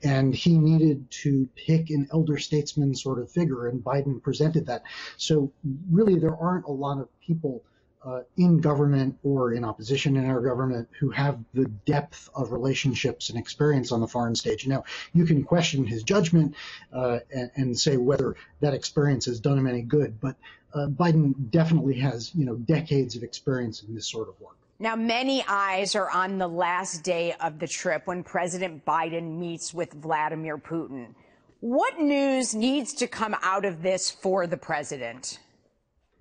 And 0.02 0.35
he 0.35 0.59
needed 0.59 1.09
to 1.23 1.49
pick 1.54 1.90
an 1.90 2.09
elder 2.12 2.37
statesman 2.38 2.97
sort 2.97 3.21
of 3.21 3.31
figure, 3.31 3.69
and 3.69 3.85
Biden 3.85 4.21
presented 4.21 4.66
that. 4.66 4.83
So, 5.16 5.52
really, 5.88 6.19
there 6.19 6.37
aren't 6.37 6.66
a 6.66 6.73
lot 6.73 6.99
of 6.99 7.09
people 7.21 7.62
uh, 8.04 8.21
in 8.37 8.61
government 8.61 9.16
or 9.23 9.52
in 9.52 9.64
opposition 9.64 10.16
in 10.16 10.28
our 10.28 10.40
government 10.40 10.88
who 10.99 11.11
have 11.11 11.38
the 11.54 11.66
depth 11.87 12.28
of 12.35 12.52
relationships 12.52 13.30
and 13.30 13.38
experience 13.38 13.92
on 13.92 14.00
the 14.00 14.09
foreign 14.09 14.35
stage. 14.35 14.66
Now, 14.66 14.85
you 15.12 15.25
can 15.25 15.44
question 15.44 15.87
his 15.87 16.02
judgment 16.02 16.54
uh, 16.92 17.21
and, 17.32 17.50
and, 17.54 17.78
say 17.78 17.97
whether 17.97 18.37
that 18.61 18.75
experience 18.75 19.26
has 19.26 19.40
done 19.40 19.59
him 19.59 19.66
any 19.66 19.82
good, 19.82 20.21
but 20.21 20.37
uh, 20.75 20.87
Biden 20.87 21.35
definitely 21.50 21.94
has, 22.00 22.35
you 22.35 22.44
know, 22.44 22.56
decades 22.56 23.16
of 23.16 23.23
experience 23.23 23.82
in 23.82 23.94
this 23.94 24.09
sort 24.09 24.28
of 24.28 24.40
work. 24.40 24.56
Now, 24.78 24.97
many 24.97 25.44
eyes 25.47 25.94
are 25.94 26.11
on 26.11 26.38
the 26.38 26.49
last 26.49 27.04
day 27.04 27.35
of 27.40 27.59
the 27.61 27.68
trip 27.68 28.06
when 28.06 28.25
President 28.25 28.85
Biden 28.85 29.38
meets 29.38 29.73
with 29.73 29.92
Vladimir 29.92 30.59
Putin. 30.59 31.14
What 31.61 32.00
news 32.00 32.54
needs 32.54 32.92
to 32.94 33.06
come 33.06 33.37
out 33.42 33.64
of 33.64 33.82
this 33.82 34.11
for 34.11 34.49
the 34.49 34.56
president? 34.56 35.38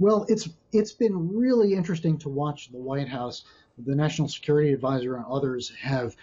Well, 0.02 0.26
it's 0.28 0.50
it's 0.72 0.94
been 0.94 1.38
really 1.38 1.76
interesting 1.76 2.18
to 2.20 2.30
watch 2.30 2.72
the 2.72 2.80
White 2.80 3.08
House, 3.08 3.44
the 3.78 3.94
National 3.94 4.28
Security 4.28 4.74
Advisor, 4.74 5.16
and 5.16 5.26
others 5.30 5.72
have 5.80 6.16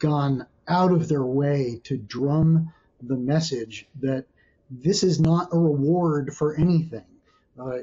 gone 0.00 0.48
out 0.66 0.90
of 0.90 1.08
their 1.08 1.22
way 1.22 1.80
to 1.84 1.96
drum 1.96 2.72
the 3.00 3.16
message 3.16 3.86
that 4.00 4.24
this 4.68 5.04
is 5.04 5.20
not 5.20 5.50
a 5.52 5.56
reward 5.56 6.34
for 6.34 6.56
anything. 6.56 7.04
Uh, 7.56 7.78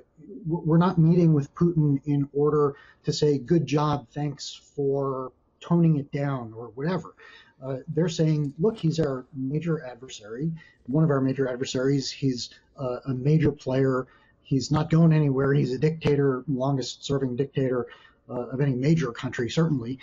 we're 0.46 0.78
not 0.78 0.98
meeting 0.98 1.32
with 1.32 1.56
Putin 1.56 2.02
in 2.06 2.28
order 2.34 2.76
to 3.06 3.14
say, 3.14 3.38
good 3.38 3.66
job, 3.66 4.08
thanks 4.10 4.54
for 4.76 5.32
toning 5.62 5.96
it 5.96 6.12
down 6.12 6.52
or 6.58 6.72
whatever. 6.76 7.16
Uh, 7.64 7.78
they're 7.88 8.10
saying, 8.10 8.54
look, 8.60 8.78
he's 8.78 9.00
our 9.00 9.26
major 9.34 9.82
adversary, 9.86 10.52
one 10.88 11.06
of 11.06 11.10
our 11.10 11.22
major 11.22 11.48
adversaries. 11.48 12.12
He's 12.12 12.50
uh, 12.78 12.98
a 13.06 13.14
major 13.14 13.54
player 13.54 14.08
He's 14.48 14.72
not 14.72 14.90
going 14.90 15.12
anywhere. 15.12 15.54
He's 15.54 15.74
a 15.74 15.78
dictator, 15.78 16.46
longest 16.48 17.04
serving 17.04 17.36
dictator 17.36 17.88
uh, 18.30 18.48
of 18.48 18.62
any 18.62 18.76
major 18.76 19.12
country, 19.12 19.50
certainly. 19.50 20.00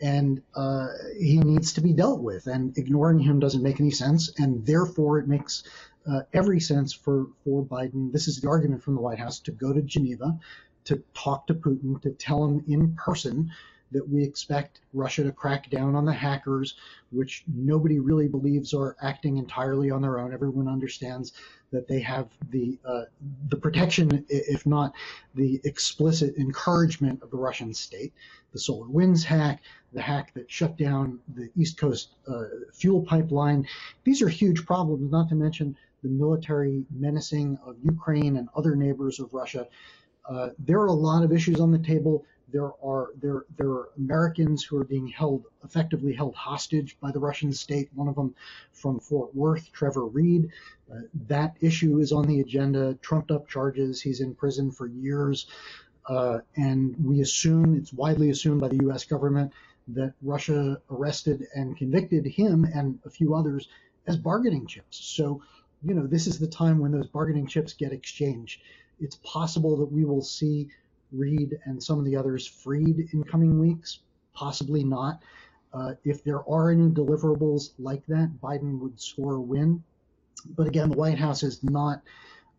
And 0.00 0.40
uh, 0.54 0.86
he 1.18 1.38
needs 1.40 1.72
to 1.72 1.80
be 1.80 1.92
dealt 1.92 2.20
with. 2.20 2.46
And 2.46 2.78
ignoring 2.78 3.18
him 3.18 3.40
doesn't 3.40 3.60
make 3.60 3.80
any 3.80 3.90
sense. 3.90 4.30
And 4.38 4.64
therefore, 4.64 5.18
it 5.18 5.26
makes 5.26 5.64
uh, 6.08 6.20
every 6.32 6.60
sense 6.60 6.92
for, 6.92 7.26
for 7.42 7.64
Biden. 7.64 8.12
This 8.12 8.28
is 8.28 8.40
the 8.40 8.48
argument 8.48 8.84
from 8.84 8.94
the 8.94 9.00
White 9.00 9.18
House 9.18 9.40
to 9.40 9.50
go 9.50 9.72
to 9.72 9.82
Geneva, 9.82 10.38
to 10.84 11.02
talk 11.12 11.48
to 11.48 11.54
Putin, 11.54 12.00
to 12.02 12.10
tell 12.10 12.44
him 12.44 12.64
in 12.68 12.94
person 12.94 13.50
that 13.90 14.08
we 14.08 14.22
expect 14.22 14.80
Russia 14.92 15.24
to 15.24 15.32
crack 15.32 15.70
down 15.70 15.96
on 15.96 16.04
the 16.04 16.12
hackers, 16.12 16.76
which 17.10 17.42
nobody 17.52 17.98
really 17.98 18.28
believes 18.28 18.74
are 18.74 18.96
acting 19.02 19.38
entirely 19.38 19.90
on 19.90 20.02
their 20.02 20.20
own. 20.20 20.32
Everyone 20.32 20.68
understands 20.68 21.32
that 21.70 21.86
they 21.86 22.00
have 22.00 22.28
the 22.50 22.78
uh, 22.84 23.02
the 23.48 23.56
protection, 23.56 24.24
if 24.28 24.66
not 24.66 24.92
the 25.34 25.60
explicit 25.64 26.36
encouragement 26.36 27.22
of 27.22 27.30
the 27.30 27.36
Russian 27.36 27.74
state. 27.74 28.12
The 28.52 28.58
SolarWinds 28.58 29.22
hack, 29.24 29.60
the 29.92 30.00
hack 30.00 30.32
that 30.34 30.50
shut 30.50 30.78
down 30.78 31.20
the 31.34 31.50
East 31.56 31.76
Coast 31.76 32.14
uh, 32.26 32.44
fuel 32.72 33.02
pipeline. 33.02 33.66
These 34.04 34.22
are 34.22 34.28
huge 34.28 34.64
problems, 34.64 35.10
not 35.10 35.28
to 35.28 35.34
mention 35.34 35.76
the 36.02 36.08
military 36.08 36.86
menacing 36.90 37.58
of 37.66 37.76
Ukraine 37.82 38.36
and 38.36 38.48
other 38.56 38.74
neighbors 38.74 39.20
of 39.20 39.34
Russia. 39.34 39.66
Uh, 40.28 40.50
there 40.58 40.80
are 40.80 40.86
a 40.86 40.92
lot 40.92 41.24
of 41.24 41.32
issues 41.32 41.60
on 41.60 41.70
the 41.70 41.78
table. 41.78 42.24
There 42.50 42.70
are 42.82 43.10
there 43.20 43.44
there 43.56 43.70
are 43.70 43.88
Americans 43.96 44.64
who 44.64 44.78
are 44.78 44.84
being 44.84 45.06
held 45.06 45.44
effectively 45.64 46.14
held 46.14 46.34
hostage 46.34 46.96
by 47.00 47.10
the 47.10 47.18
Russian 47.18 47.52
state. 47.52 47.90
One 47.94 48.08
of 48.08 48.14
them 48.14 48.34
from 48.72 49.00
Fort 49.00 49.34
Worth, 49.34 49.70
Trevor 49.72 50.06
Reed. 50.06 50.50
Uh, 50.90 51.00
that 51.28 51.56
issue 51.60 51.98
is 51.98 52.12
on 52.12 52.26
the 52.26 52.40
agenda. 52.40 52.94
Trumped 53.02 53.30
up 53.30 53.48
charges. 53.48 54.00
He's 54.00 54.20
in 54.20 54.34
prison 54.34 54.70
for 54.70 54.86
years, 54.86 55.46
uh, 56.06 56.38
and 56.56 56.96
we 57.04 57.20
assume 57.20 57.76
it's 57.76 57.92
widely 57.92 58.30
assumed 58.30 58.60
by 58.60 58.68
the 58.68 58.82
U.S. 58.84 59.04
government 59.04 59.52
that 59.88 60.14
Russia 60.22 60.80
arrested 60.90 61.46
and 61.54 61.76
convicted 61.76 62.26
him 62.26 62.64
and 62.64 62.98
a 63.04 63.10
few 63.10 63.34
others 63.34 63.68
as 64.06 64.16
bargaining 64.16 64.66
chips. 64.66 64.98
So, 64.98 65.42
you 65.82 65.94
know, 65.94 66.06
this 66.06 66.26
is 66.26 66.38
the 66.38 66.46
time 66.46 66.78
when 66.78 66.92
those 66.92 67.06
bargaining 67.06 67.46
chips 67.46 67.72
get 67.72 67.92
exchanged. 67.92 68.62
It's 69.00 69.18
possible 69.22 69.76
that 69.78 69.92
we 69.92 70.04
will 70.04 70.22
see 70.22 70.68
Reed 71.12 71.58
and 71.64 71.82
some 71.82 71.98
of 71.98 72.04
the 72.04 72.16
others 72.16 72.46
freed 72.46 73.08
in 73.12 73.24
coming 73.24 73.58
weeks? 73.58 74.00
Possibly 74.34 74.84
not. 74.84 75.22
Uh, 75.72 75.94
if 76.04 76.24
there 76.24 76.48
are 76.48 76.70
any 76.70 76.88
deliverables 76.88 77.72
like 77.78 78.04
that, 78.06 78.30
Biden 78.42 78.78
would 78.80 79.00
score 79.00 79.34
a 79.34 79.40
win. 79.40 79.82
But 80.56 80.66
again, 80.66 80.90
the 80.90 80.96
White 80.96 81.18
House 81.18 81.42
is 81.42 81.62
not, 81.62 82.02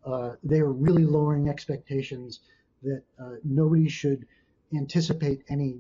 uh, 0.06 0.32
they 0.44 0.60
are 0.60 0.72
really 0.72 1.06
lowering 1.06 1.50
expectations 1.50 2.42
that 2.84 3.04
uh, 3.20 3.36
nobody 3.44 3.88
should 3.90 4.26
anticipate 4.76 5.44
any 5.50 5.80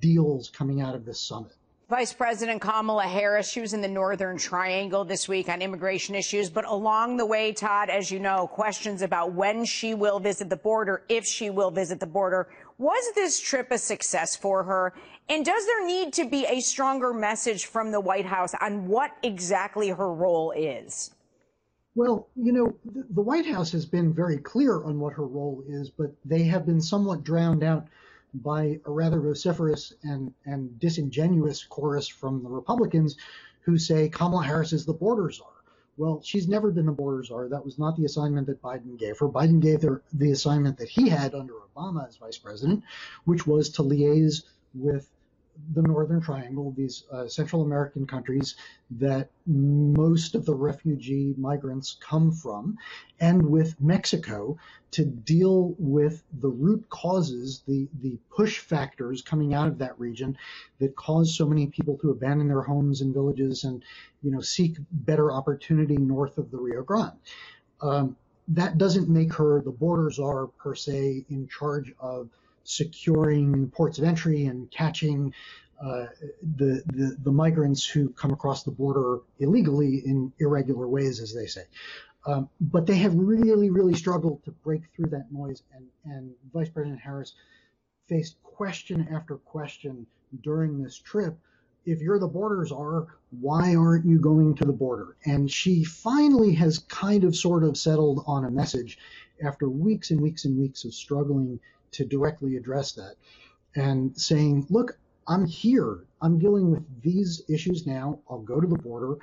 deals 0.00 0.50
coming 0.50 0.80
out 0.80 0.94
of 0.94 1.04
this 1.04 1.20
summit. 1.20 1.54
Vice 1.90 2.12
President 2.12 2.60
Kamala 2.60 3.02
Harris, 3.02 3.50
she 3.50 3.60
was 3.60 3.72
in 3.72 3.80
the 3.80 3.88
Northern 3.88 4.38
Triangle 4.38 5.04
this 5.04 5.26
week 5.26 5.48
on 5.48 5.60
immigration 5.60 6.14
issues. 6.14 6.48
But 6.48 6.64
along 6.64 7.16
the 7.16 7.26
way, 7.26 7.50
Todd, 7.52 7.90
as 7.90 8.12
you 8.12 8.20
know, 8.20 8.46
questions 8.46 9.02
about 9.02 9.32
when 9.32 9.64
she 9.64 9.94
will 9.94 10.20
visit 10.20 10.48
the 10.48 10.56
border, 10.56 11.02
if 11.08 11.26
she 11.26 11.50
will 11.50 11.72
visit 11.72 11.98
the 11.98 12.06
border. 12.06 12.48
Was 12.78 13.12
this 13.16 13.40
trip 13.40 13.72
a 13.72 13.78
success 13.78 14.36
for 14.36 14.62
her? 14.62 14.94
And 15.28 15.44
does 15.44 15.66
there 15.66 15.84
need 15.84 16.12
to 16.12 16.30
be 16.30 16.46
a 16.46 16.60
stronger 16.60 17.12
message 17.12 17.66
from 17.66 17.90
the 17.90 17.98
White 17.98 18.26
House 18.26 18.54
on 18.60 18.86
what 18.86 19.10
exactly 19.24 19.88
her 19.88 20.14
role 20.14 20.52
is? 20.52 21.10
Well, 21.96 22.28
you 22.36 22.52
know, 22.52 22.72
the 22.84 23.20
White 23.20 23.46
House 23.46 23.72
has 23.72 23.84
been 23.84 24.14
very 24.14 24.38
clear 24.38 24.84
on 24.84 25.00
what 25.00 25.14
her 25.14 25.26
role 25.26 25.64
is, 25.68 25.90
but 25.90 26.14
they 26.24 26.44
have 26.44 26.66
been 26.66 26.80
somewhat 26.80 27.24
drowned 27.24 27.64
out 27.64 27.88
by 28.34 28.80
a 28.84 28.90
rather 28.90 29.20
vociferous 29.20 29.92
and, 30.02 30.32
and 30.44 30.78
disingenuous 30.78 31.64
chorus 31.64 32.08
from 32.08 32.42
the 32.42 32.48
Republicans 32.48 33.16
who 33.62 33.78
say 33.78 34.08
Kamala 34.08 34.44
Harris 34.44 34.72
is 34.72 34.84
the 34.86 34.92
border 34.92 35.30
czar. 35.30 35.48
Well, 35.96 36.20
she's 36.22 36.48
never 36.48 36.70
been 36.70 36.86
the 36.86 36.92
border 36.92 37.22
czar. 37.22 37.48
That 37.48 37.64
was 37.64 37.78
not 37.78 37.96
the 37.96 38.04
assignment 38.04 38.46
that 38.46 38.62
Biden 38.62 38.98
gave 38.98 39.18
her. 39.18 39.28
Biden 39.28 39.60
gave 39.60 39.82
her 39.82 40.02
the 40.12 40.30
assignment 40.30 40.78
that 40.78 40.88
he 40.88 41.08
had 41.08 41.34
under 41.34 41.54
Obama 41.54 42.08
as 42.08 42.16
vice 42.16 42.38
president, 42.38 42.82
which 43.24 43.46
was 43.46 43.68
to 43.70 43.82
liaise 43.82 44.44
with 44.74 45.10
the 45.72 45.82
Northern 45.82 46.20
Triangle, 46.20 46.72
these 46.76 47.04
uh, 47.12 47.26
Central 47.28 47.62
American 47.62 48.06
countries 48.06 48.56
that 48.90 49.30
most 49.46 50.34
of 50.34 50.44
the 50.44 50.54
refugee 50.54 51.34
migrants 51.36 51.96
come 52.00 52.32
from, 52.32 52.76
and 53.20 53.44
with 53.44 53.80
Mexico 53.80 54.56
to 54.92 55.04
deal 55.04 55.74
with 55.78 56.22
the 56.40 56.48
root 56.48 56.84
causes, 56.88 57.62
the, 57.66 57.88
the 58.02 58.18
push 58.34 58.58
factors 58.58 59.22
coming 59.22 59.54
out 59.54 59.68
of 59.68 59.78
that 59.78 59.98
region 59.98 60.36
that 60.78 60.96
cause 60.96 61.36
so 61.36 61.46
many 61.46 61.66
people 61.66 61.96
to 61.98 62.10
abandon 62.10 62.48
their 62.48 62.62
homes 62.62 63.00
and 63.00 63.14
villages 63.14 63.64
and, 63.64 63.84
you 64.22 64.30
know, 64.30 64.40
seek 64.40 64.76
better 64.90 65.30
opportunity 65.32 65.96
north 65.96 66.38
of 66.38 66.50
the 66.50 66.58
Rio 66.58 66.82
Grande. 66.82 67.18
Um, 67.80 68.16
that 68.48 68.78
doesn't 68.78 69.08
make 69.08 69.32
her 69.34 69.62
the 69.62 69.70
border 69.70 70.10
czar 70.10 70.48
per 70.48 70.74
se 70.74 71.24
in 71.28 71.46
charge 71.46 71.92
of 72.00 72.28
securing 72.70 73.70
ports 73.70 73.98
of 73.98 74.04
entry 74.04 74.46
and 74.46 74.70
catching 74.70 75.34
uh, 75.82 76.06
the, 76.56 76.82
the, 76.86 77.16
the 77.22 77.32
migrants 77.32 77.84
who 77.86 78.10
come 78.10 78.32
across 78.32 78.62
the 78.62 78.70
border 78.70 79.20
illegally 79.38 80.02
in 80.04 80.32
irregular 80.38 80.86
ways, 80.86 81.20
as 81.20 81.34
they 81.34 81.46
say. 81.46 81.62
Um, 82.26 82.50
but 82.60 82.86
they 82.86 82.96
have 82.96 83.14
really, 83.14 83.70
really 83.70 83.94
struggled 83.94 84.44
to 84.44 84.50
break 84.50 84.82
through 84.94 85.10
that 85.10 85.32
noise, 85.32 85.62
and, 85.74 85.86
and 86.04 86.32
Vice 86.52 86.68
President 86.68 87.00
Harris 87.00 87.32
faced 88.08 88.36
question 88.42 89.08
after 89.10 89.36
question 89.36 90.06
during 90.42 90.82
this 90.82 90.96
trip. 90.96 91.38
If 91.86 92.02
you're 92.02 92.18
the 92.18 92.28
border 92.28 92.66
czar, 92.66 93.06
why 93.30 93.74
aren't 93.74 94.04
you 94.04 94.18
going 94.20 94.54
to 94.56 94.66
the 94.66 94.72
border? 94.72 95.16
And 95.24 95.50
she 95.50 95.82
finally 95.82 96.52
has 96.54 96.80
kind 96.80 97.24
of 97.24 97.34
sort 97.34 97.64
of 97.64 97.78
settled 97.78 98.22
on 98.26 98.44
a 98.44 98.50
message 98.50 98.98
after 99.42 99.70
weeks 99.70 100.10
and 100.10 100.20
weeks 100.20 100.44
and 100.44 100.58
weeks 100.58 100.84
of 100.84 100.92
struggling 100.92 101.58
to 101.92 102.04
directly 102.04 102.56
address 102.56 102.92
that 102.92 103.14
and 103.74 104.18
saying, 104.20 104.66
look, 104.70 104.98
I'm 105.28 105.46
here. 105.46 106.04
I'm 106.20 106.38
dealing 106.38 106.70
with 106.70 106.84
these 107.02 107.42
issues 107.48 107.86
now. 107.86 108.18
I'll 108.28 108.40
go 108.40 108.60
to 108.60 108.66
the 108.66 108.78
border. 108.78 109.16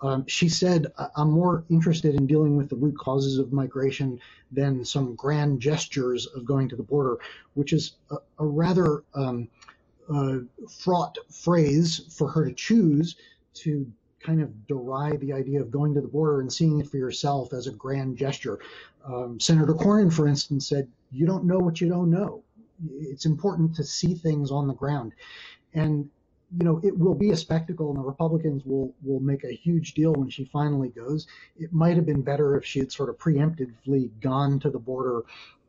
Um, 0.00 0.26
she 0.26 0.48
said, 0.48 0.92
I'm 1.16 1.30
more 1.30 1.64
interested 1.70 2.16
in 2.16 2.26
dealing 2.26 2.56
with 2.56 2.68
the 2.68 2.76
root 2.76 2.98
causes 2.98 3.38
of 3.38 3.52
migration 3.52 4.20
than 4.50 4.84
some 4.84 5.14
grand 5.14 5.60
gestures 5.60 6.26
of 6.26 6.44
going 6.44 6.68
to 6.70 6.76
the 6.76 6.82
border, 6.82 7.18
which 7.54 7.72
is 7.72 7.92
a, 8.10 8.16
a 8.38 8.44
rather 8.44 9.04
um, 9.14 9.48
uh, 10.12 10.38
fraught 10.68 11.16
phrase 11.30 12.00
for 12.10 12.28
her 12.28 12.46
to 12.48 12.52
choose 12.52 13.14
to 13.54 13.90
kind 14.22 14.40
of 14.40 14.66
deride 14.66 15.20
the 15.20 15.32
idea 15.32 15.60
of 15.60 15.70
going 15.70 15.94
to 15.94 16.00
the 16.00 16.08
border 16.08 16.40
and 16.40 16.52
seeing 16.52 16.80
it 16.80 16.88
for 16.88 16.96
yourself 16.96 17.52
as 17.52 17.66
a 17.66 17.72
grand 17.72 18.16
gesture. 18.16 18.60
Um, 19.04 19.40
Senator 19.40 19.74
Cornyn, 19.74 20.12
for 20.12 20.28
instance, 20.28 20.68
said, 20.68 20.88
You 21.10 21.26
don't 21.26 21.44
know 21.44 21.58
what 21.58 21.80
you 21.80 21.88
don't 21.88 22.10
know. 22.10 22.42
It's 23.00 23.26
important 23.26 23.74
to 23.76 23.84
see 23.84 24.14
things 24.14 24.50
on 24.50 24.66
the 24.66 24.74
ground. 24.74 25.12
And 25.74 26.08
you 26.58 26.64
know, 26.64 26.80
it 26.82 26.98
will 26.98 27.14
be 27.14 27.30
a 27.30 27.36
spectacle, 27.36 27.88
and 27.90 27.98
the 27.98 28.02
Republicans 28.02 28.62
will 28.66 28.92
will 29.02 29.20
make 29.20 29.44
a 29.44 29.52
huge 29.52 29.94
deal 29.94 30.12
when 30.12 30.28
she 30.28 30.44
finally 30.44 30.90
goes. 30.90 31.26
It 31.56 31.72
might 31.72 31.96
have 31.96 32.04
been 32.04 32.22
better 32.22 32.56
if 32.56 32.64
she 32.64 32.78
had 32.78 32.92
sort 32.92 33.08
of 33.08 33.18
preemptively 33.18 34.10
gone 34.20 34.60
to 34.60 34.70
the 34.70 34.78
border 34.78 35.22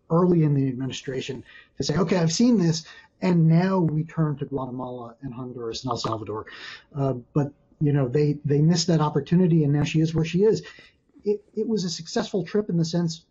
early 0.09 0.43
in 0.43 0.53
the 0.53 0.67
administration 0.67 1.43
to 1.77 1.83
say, 1.83 1.95
okay, 1.95 2.17
I've 2.17 2.33
seen 2.33 2.57
this, 2.57 2.85
and 3.21 3.47
now 3.47 3.79
we 3.79 4.03
turn 4.03 4.35
to 4.37 4.45
Guatemala 4.45 5.15
and 5.21 5.33
Honduras 5.33 5.83
and 5.83 5.91
El 5.91 5.97
Salvador. 5.97 6.45
Uh, 6.95 7.13
but 7.33 7.51
you 7.79 7.93
know, 7.93 8.07
they 8.07 8.39
they 8.45 8.61
missed 8.61 8.87
that 8.87 9.01
opportunity, 9.01 9.63
and 9.63 9.73
now 9.73 9.83
she 9.83 9.99
is 9.99 10.13
where 10.13 10.25
she 10.25 10.43
is. 10.43 10.63
It, 11.23 11.43
it 11.55 11.67
was 11.67 11.83
a 11.83 11.89
successful 11.89 12.43
trip 12.43 12.69
in 12.69 12.77
the 12.77 12.85
sense 12.85 13.25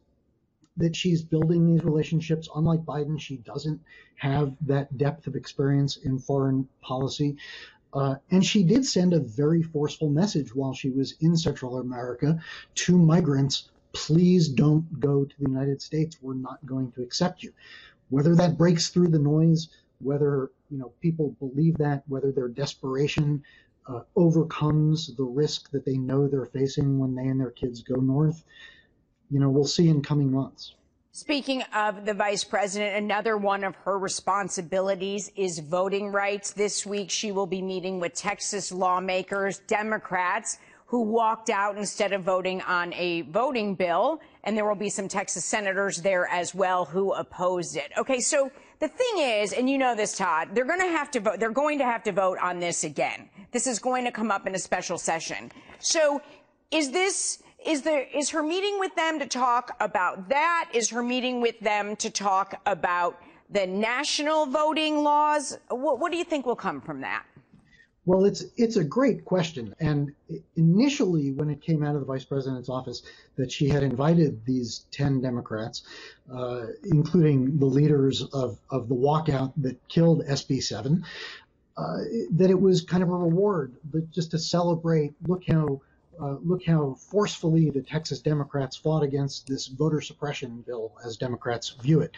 that 0.77 0.97
she's 0.97 1.23
building 1.23 1.67
these 1.67 1.85
relationships. 1.85 2.49
Unlike 2.55 2.81
Biden, 2.81 3.21
she 3.21 3.37
doesn't 3.39 3.81
have 4.17 4.55
that 4.63 4.97
depth 4.97 5.27
of 5.27 5.37
experience 5.37 5.99
in 5.99 6.19
foreign 6.19 6.67
policy. 6.81 7.37
Uh, 7.93 8.15
and 8.31 8.43
she 8.43 8.63
did 8.63 8.87
send 8.87 9.13
a 9.13 9.21
very 9.21 9.63
forceful 9.63 10.09
message 10.09 10.55
while 10.55 10.73
she 10.73 10.89
was 10.89 11.15
in 11.21 11.37
Central 11.37 11.79
America 11.79 12.39
to 12.75 12.97
migrants 12.97 13.69
please 13.93 14.49
don't 14.49 15.01
go 15.01 15.25
to 15.25 15.35
the 15.39 15.49
United 15.49 15.81
States. 15.83 16.17
We're 16.21 16.35
not 16.35 16.65
going 16.67 16.93
to 16.93 17.03
accept 17.03 17.43
you. 17.43 17.53
Whether 18.11 18.35
that 18.37 18.59
breaks 18.59 18.89
through 18.89 19.09
the 19.09 19.19
noise, 19.19 19.69
whether 20.01 20.51
you 20.71 20.79
know 20.79 20.93
people 21.01 21.37
believe 21.39 21.79
that, 21.79 22.03
whether 22.09 22.33
their 22.33 22.49
desperation 22.49 23.43
uh, 23.87 24.01
overcomes 24.17 25.15
the 25.17 25.25
risk 25.25 25.71
that 25.71 25.85
they 25.85 25.97
know 25.97 26.29
they're 26.29 26.47
facing 26.47 26.99
when 26.99 27.15
they 27.15 27.27
and 27.27 27.41
their 27.41 27.51
kids 27.51 27.83
go 27.83 27.97
north, 27.97 28.45
you 29.31 29.41
know, 29.41 29.49
we'll 29.49 29.65
see 29.65 29.89
in 29.89 30.03
coming 30.03 30.31
months. 30.31 30.75
Speaking 31.15 31.63
of 31.75 32.07
the 32.07 32.15
vice 32.15 32.43
president, 32.43 32.97
another 32.97 33.37
one 33.37 33.65
of 33.65 33.75
her 33.77 33.99
responsibilities 33.99 35.31
is 35.37 35.59
voting 35.59 36.09
rights. 36.09 36.55
This 36.55 36.87
week, 36.87 37.11
she 37.11 37.33
will 37.33 37.47
be 37.47 37.61
meeting 37.61 38.01
with 38.01 38.15
Texas 38.15 38.73
lawmakers, 38.73 39.59
Democrats, 39.67 40.59
who 40.87 41.03
walked 41.03 41.51
out 41.51 41.77
instead 41.77 42.15
of 42.15 42.23
voting 42.23 42.63
on 42.63 42.95
a 42.95 43.23
voting 43.23 43.75
bill. 43.75 44.21
And 44.45 44.57
there 44.57 44.67
will 44.67 44.75
be 44.75 44.89
some 44.89 45.07
Texas 45.07 45.45
senators 45.45 46.01
there 46.01 46.27
as 46.29 46.55
well 46.55 46.87
who 46.87 47.13
opposed 47.13 47.77
it. 47.77 47.93
Okay, 47.99 48.21
so 48.21 48.51
the 48.79 48.89
thing 48.89 49.19
is, 49.19 49.53
and 49.53 49.69
you 49.69 49.79
know 49.79 49.95
this, 49.95 50.17
Todd, 50.17 50.49
they're 50.55 50.65
going 50.65 50.81
to 50.81 50.89
have 50.89 51.11
to 51.11 51.21
vote. 51.21 51.39
They're 51.39 51.51
going 51.51 51.79
to 51.79 51.85
have 51.85 52.03
to 52.05 52.13
vote 52.13 52.39
on 52.43 52.59
this 52.59 52.85
again. 52.85 53.29
This 53.53 53.67
is 53.67 53.79
going 53.79 54.05
to 54.05 54.11
come 54.11 54.31
up 54.31 54.47
in 54.47 54.55
a 54.55 54.59
special 54.59 54.97
session. 54.97 55.53
So 55.79 56.23
is 56.71 56.91
this 56.91 57.43
is 57.65 57.83
there 57.83 58.07
is 58.13 58.31
her 58.31 58.43
meeting 58.43 58.81
with 58.81 58.95
them 58.97 59.19
to 59.19 59.27
talk 59.27 59.77
about 59.79 60.31
that? 60.31 60.71
Is 60.73 60.89
her 60.89 61.03
meeting 61.03 61.41
with 61.41 61.61
them 61.61 61.95
to 61.97 62.11
talk 62.11 62.61
about 62.67 63.21
the 63.51 63.67
national 63.67 64.47
voting 64.47 65.05
laws? 65.05 65.59
What, 65.69 66.01
what 66.01 66.11
do 66.11 66.19
you 66.19 66.25
think 66.25 66.47
will 66.47 66.57
come 66.57 66.81
from 66.81 67.03
that? 67.03 67.25
Well, 68.05 68.25
it's 68.25 68.45
it's 68.57 68.77
a 68.77 68.83
great 68.83 69.25
question, 69.25 69.77
and 69.79 70.13
initially, 70.57 71.31
when 71.31 71.49
it 71.51 71.63
came 71.63 71.85
out 71.85 71.95
of 71.95 72.01
the 72.01 72.07
vice 72.07 72.25
president's 72.25 72.69
office 72.69 73.03
that 73.37 73.53
she 73.53 73.69
had 73.69 73.85
invited 73.85 74.45
these 74.45 74.87
ten 74.91 75.21
Democrats, 75.21 75.85
uh, 76.35 76.65
including 76.83 77.61
the 77.61 77.67
leaders 77.67 78.23
of 78.33 78.59
of 78.71 78.89
the 78.89 78.97
walkout 78.97 79.53
that 79.59 79.77
killed 79.87 80.25
SB 80.27 80.61
seven, 80.65 81.05
uh, 81.77 81.99
that 82.33 82.51
it 82.51 82.61
was 82.61 82.83
kind 82.83 83.03
of 83.03 83.09
a 83.09 83.15
reward, 83.15 83.75
but 83.93 84.11
just 84.11 84.31
to 84.33 84.39
celebrate. 84.39 85.15
Look 85.27 85.43
how 85.49 85.81
uh, 86.21 86.37
look 86.45 86.65
how 86.65 86.95
forcefully 86.95 87.71
the 87.71 87.83
Texas 87.83 88.21
Democrats 88.21 88.77
fought 88.77 89.03
against 89.03 89.47
this 89.47 89.67
voter 89.67 90.01
suppression 90.01 90.63
bill, 90.67 90.93
as 91.05 91.17
Democrats 91.17 91.71
view 91.71 92.01
it. 92.01 92.15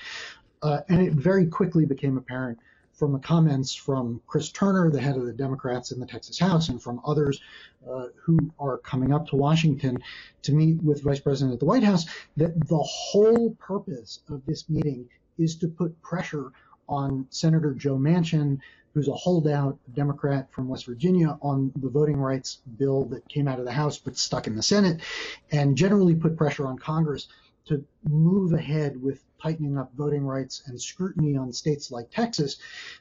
Uh, 0.62 0.81
and 0.88 1.01
it 1.01 1.12
very 1.12 1.47
quickly 1.47 1.85
became 1.85 2.17
apparent 2.19 2.59
from 2.95 3.12
the 3.12 3.19
comments 3.19 3.75
from 3.75 4.21
Chris 4.27 4.51
Turner, 4.51 4.90
the 4.90 5.01
head 5.01 5.17
of 5.17 5.27
the 5.27 5.33
Democrats 5.33 5.90
in 5.90 6.01
the 6.01 6.07
Texas 6.07 6.38
House, 6.38 6.69
and 6.69 6.83
from 6.83 7.01
others 7.05 7.40
uh, 7.88 8.07
who 8.23 8.38
are 8.59 8.79
coming 8.79 9.12
up 9.12 9.27
to 9.29 9.37
Washington 9.37 9.99
to 10.43 10.53
meet 10.53 10.83
with 10.83 11.03
Vice 11.03 11.21
President 11.21 11.55
at 11.55 11.61
the 11.61 11.67
White 11.67 11.83
House, 11.83 12.07
that 12.37 12.69
the 12.69 12.79
whole 12.79 13.51
purpose 13.57 14.21
of 14.29 14.45
this 14.47 14.69
meeting 14.71 15.09
is 15.38 15.57
to 15.57 15.69
put 15.69 16.01
pressure 16.03 16.53
on 16.88 17.27
Senator 17.31 17.75
Joe 17.75 17.97
Manchin, 17.97 18.61
who's 18.94 19.09
a 19.09 19.12
holdout 19.12 19.76
Democrat 19.94 20.50
from 20.52 20.68
West 20.68 20.87
Virginia 20.87 21.37
on 21.42 21.72
the 21.76 21.90
voting 21.90 22.16
rights 22.16 22.61
bill 22.78 23.04
that 23.07 23.28
came 23.28 23.48
out 23.48 23.59
of 23.59 23.64
the 23.64 23.72
House 23.72 23.98
but 23.98 24.16
stuck 24.16 24.46
in 24.46 24.54
the 24.54 24.62
Senate, 24.62 25.02
and 25.50 25.76
generally 25.76 26.14
put 26.14 26.37
pressure 26.37 26.66
on 26.66 26.78
Congress 26.78 27.28
to 27.66 27.85
move 28.09 28.52
ahead 28.52 29.00
with 29.02 29.24
tightening 29.42 29.76
up 29.76 29.90
voting 29.94 30.24
rights 30.24 30.62
and 30.66 30.80
scrutiny 30.80 31.37
on 31.37 31.52
states 31.52 31.90
like 31.90 32.11
Texas 32.11 32.57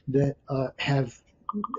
that 0.08 0.36
uh, 0.48 0.68
have 0.76 1.18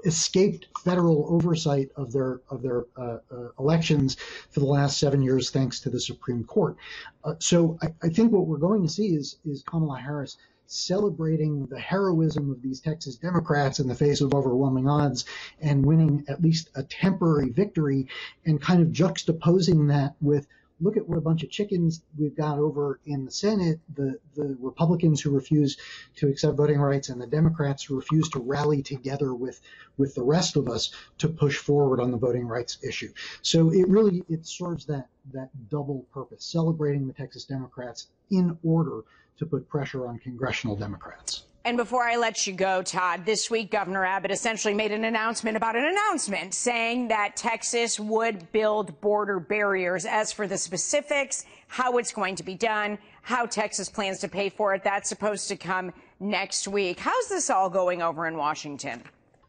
escaped 0.05 0.67
federal 0.83 1.25
oversight 1.29 1.89
of 1.97 2.11
their 2.13 2.39
of 2.49 2.61
their 2.61 2.85
uh, 2.97 3.17
uh, 3.31 3.49
elections 3.59 4.15
for 4.49 4.61
the 4.61 4.65
last 4.65 4.97
seven 4.97 5.21
years, 5.21 5.49
thanks 5.49 5.79
to 5.81 5.89
the 5.89 5.99
Supreme 5.99 6.43
Court. 6.45 6.77
Uh, 7.23 7.33
so 7.39 7.77
I, 7.81 7.87
I, 8.03 8.09
think 8.09 8.31
what 8.31 8.47
we're 8.47 8.57
going 8.57 8.81
to 8.83 8.89
see 8.89 9.07
is 9.07 9.37
is 9.45 9.63
Kamala 9.63 9.99
Harris 9.99 10.37
celebrating 10.67 11.65
the 11.67 11.79
heroism 11.79 12.51
of 12.51 12.61
these 12.61 12.81
Texas 12.81 13.15
Democrats 13.15 13.79
in 13.79 13.87
the 13.87 13.95
face 13.95 14.21
of 14.21 14.33
overwhelming 14.33 14.87
odds 14.87 15.25
and 15.61 15.85
winning 15.85 16.25
at 16.27 16.41
least 16.41 16.69
a 16.75 16.83
temporary 16.83 17.49
victory 17.49 18.07
and 18.45 18.61
kind 18.61 18.81
of 18.81 18.89
juxtaposing 18.89 19.89
that 19.89 20.15
with 20.21 20.47
look 20.81 20.97
at 20.97 21.07
what 21.07 21.17
a 21.17 21.21
bunch 21.21 21.43
of 21.43 21.49
chickens 21.49 22.01
we've 22.17 22.35
got 22.35 22.59
over 22.59 22.99
in 23.05 23.25
the 23.25 23.31
Senate, 23.31 23.79
the, 23.95 24.19
the 24.35 24.57
Republicans 24.59 25.21
who 25.21 25.31
refuse 25.31 25.77
to 26.17 26.27
accept 26.27 26.57
voting 26.57 26.79
rights 26.79 27.09
and 27.09 27.21
the 27.21 27.27
Democrats 27.27 27.83
who 27.83 27.95
refuse 27.95 28.29
to 28.29 28.39
rally 28.39 28.83
together 28.83 29.33
with, 29.33 29.61
with 29.97 30.13
the 30.15 30.23
rest 30.23 30.57
of 30.57 30.67
us 30.67 30.91
to 31.17 31.29
push 31.29 31.57
forward 31.57 32.01
on 32.01 32.11
the 32.11 32.17
voting 32.17 32.45
rights 32.45 32.77
issue. 32.83 33.11
So 33.41 33.71
it 33.71 33.87
really, 33.87 34.23
it 34.27 34.45
serves 34.45 34.85
that, 34.87 35.07
that 35.33 35.49
double 35.69 36.05
purpose, 36.13 36.43
celebrating 36.43 37.07
the 37.07 37.13
Texas 37.13 37.45
Democrats 37.45 38.07
in 38.29 38.57
order 38.63 39.03
to 39.37 39.45
put 39.45 39.67
pressure 39.69 40.07
on 40.07 40.19
congressional 40.19 40.75
Democrats. 40.75 41.43
And 41.65 41.77
before 41.77 42.03
I 42.03 42.15
let 42.15 42.45
you 42.45 42.53
go, 42.53 42.83
Todd, 42.83 43.25
this 43.25 43.49
week 43.49 43.71
Governor 43.71 44.05
Abbott 44.05 44.29
essentially 44.29 44.75
made 44.75 44.91
an 44.91 45.03
announcement 45.03 45.57
about 45.57 45.75
an 45.75 45.83
announcement 45.83 46.53
saying 46.53 47.07
that 47.07 47.35
Texas 47.35 47.99
would 47.99 48.51
build 48.51 49.01
border 49.01 49.39
barriers. 49.39 50.05
As 50.05 50.31
for 50.31 50.45
the 50.45 50.59
specifics, 50.59 51.43
how 51.67 51.97
it's 51.97 52.13
going 52.13 52.35
to 52.35 52.43
be 52.43 52.53
done, 52.53 52.99
how 53.23 53.47
Texas 53.47 53.89
plans 53.89 54.19
to 54.19 54.27
pay 54.27 54.49
for 54.49 54.75
it, 54.75 54.83
that's 54.83 55.09
supposed 55.09 55.47
to 55.47 55.55
come 55.55 55.91
next 56.19 56.67
week. 56.67 56.99
How's 56.99 57.29
this 57.29 57.49
all 57.49 57.71
going 57.71 58.03
over 58.03 58.27
in 58.27 58.37
Washington? 58.37 59.01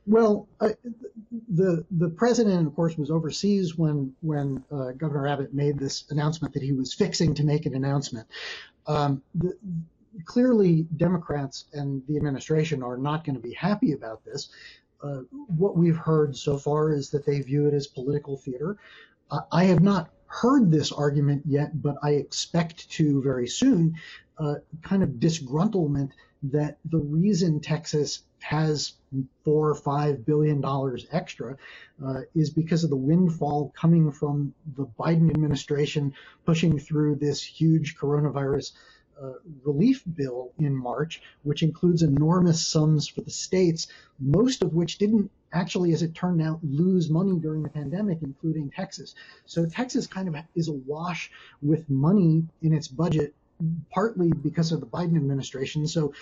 Well, 0.07 0.49
uh, 0.61 0.71
the 1.49 1.85
the 1.91 2.09
president, 2.09 2.67
of 2.67 2.75
course, 2.75 2.97
was 2.97 3.11
overseas 3.11 3.77
when 3.77 4.15
when 4.23 4.65
uh, 4.73 4.93
Governor 4.93 5.27
Abbott 5.27 5.53
made 5.53 5.79
this 5.79 6.05
announcement 6.11 6.55
that 6.55 6.63
he 6.63 6.73
was 6.73 6.95
fixing 6.95 7.35
to 7.35 7.45
make 7.45 7.67
an 7.67 7.75
announcement. 7.75 8.27
Um, 8.87 9.23
the, 9.35 9.57
clearly, 10.25 10.87
Democrats 10.97 11.67
and 11.73 12.03
the 12.09 12.17
administration 12.17 12.83
are 12.83 12.97
not 12.97 13.25
going 13.25 13.37
to 13.37 13.43
be 13.43 13.55
happy 13.55 13.93
about 13.93 14.25
this. 14.25 14.49
Uh, 15.03 15.21
what 15.31 15.77
we've 15.77 15.97
heard 15.97 16.37
so 16.37 16.57
far 16.57 16.93
is 16.93 17.11
that 17.11 17.27
they 17.27 17.41
view 17.41 17.67
it 17.67 17.75
as 17.75 17.87
political 17.87 18.37
theater. 18.37 18.79
I 19.53 19.65
have 19.65 19.83
not 19.83 20.11
heard 20.27 20.71
this 20.71 20.93
argument 20.93 21.43
yet, 21.47 21.81
but 21.81 21.97
I 22.03 22.13
expect 22.13 22.91
to 22.93 23.23
very 23.23 23.49
soon. 23.49 23.97
Uh, 24.39 24.57
kind 24.83 25.03
of 25.03 25.11
disgruntlement 25.11 26.11
that 26.43 26.79
the 26.85 26.99
reason 26.99 27.61
Texas 27.61 28.23
has 28.41 28.93
four 29.45 29.71
or 29.71 29.75
five 29.75 30.27
billion 30.27 30.61
dollars 30.61 31.07
extra 31.11 31.57
uh, 32.05 32.21
is 32.35 32.51
because 32.51 32.85
of 32.85 32.91
the 32.91 32.97
windfall 32.97 33.73
coming 33.75 34.13
from 34.13 34.53
the 34.77 34.87
Biden 34.99 35.31
administration 35.31 36.13
pushing 36.45 36.79
through 36.79 37.17
this 37.17 37.43
huge 37.43 37.97
coronavirus 37.97 38.73
uh, 39.21 39.33
relief 39.65 40.03
bill 40.15 40.53
in 40.59 40.75
March, 40.75 41.23
which 41.43 41.63
includes 41.63 42.03
enormous 42.03 42.67
sums 42.67 43.09
for 43.09 43.23
the 43.23 43.31
states, 43.31 43.87
most 44.21 44.63
of 44.63 44.75
which 44.75 44.99
didn't 44.99 45.31
actually, 45.53 45.93
as 45.93 46.03
it 46.03 46.15
turned 46.15 46.43
out, 46.43 46.61
lose 46.63 47.11
money 47.11 47.39
during 47.39 47.63
the 47.63 47.69
pandemic, 47.69 48.19
including 48.23 48.71
Texas. 48.71 49.15
So 49.45 49.67
Texas 49.67 50.07
kind 50.07 50.29
of 50.29 50.37
is 50.55 50.69
awash 50.69 51.31
with 51.63 51.89
money 51.89 52.45
in 52.63 52.73
its 52.73 52.89
budget, 52.89 53.35
partly 53.91 54.33
because 54.33 54.73
of 54.73 54.81
the 54.81 54.87
Biden 54.87 55.17
administration. 55.17 55.87
So 55.87 56.13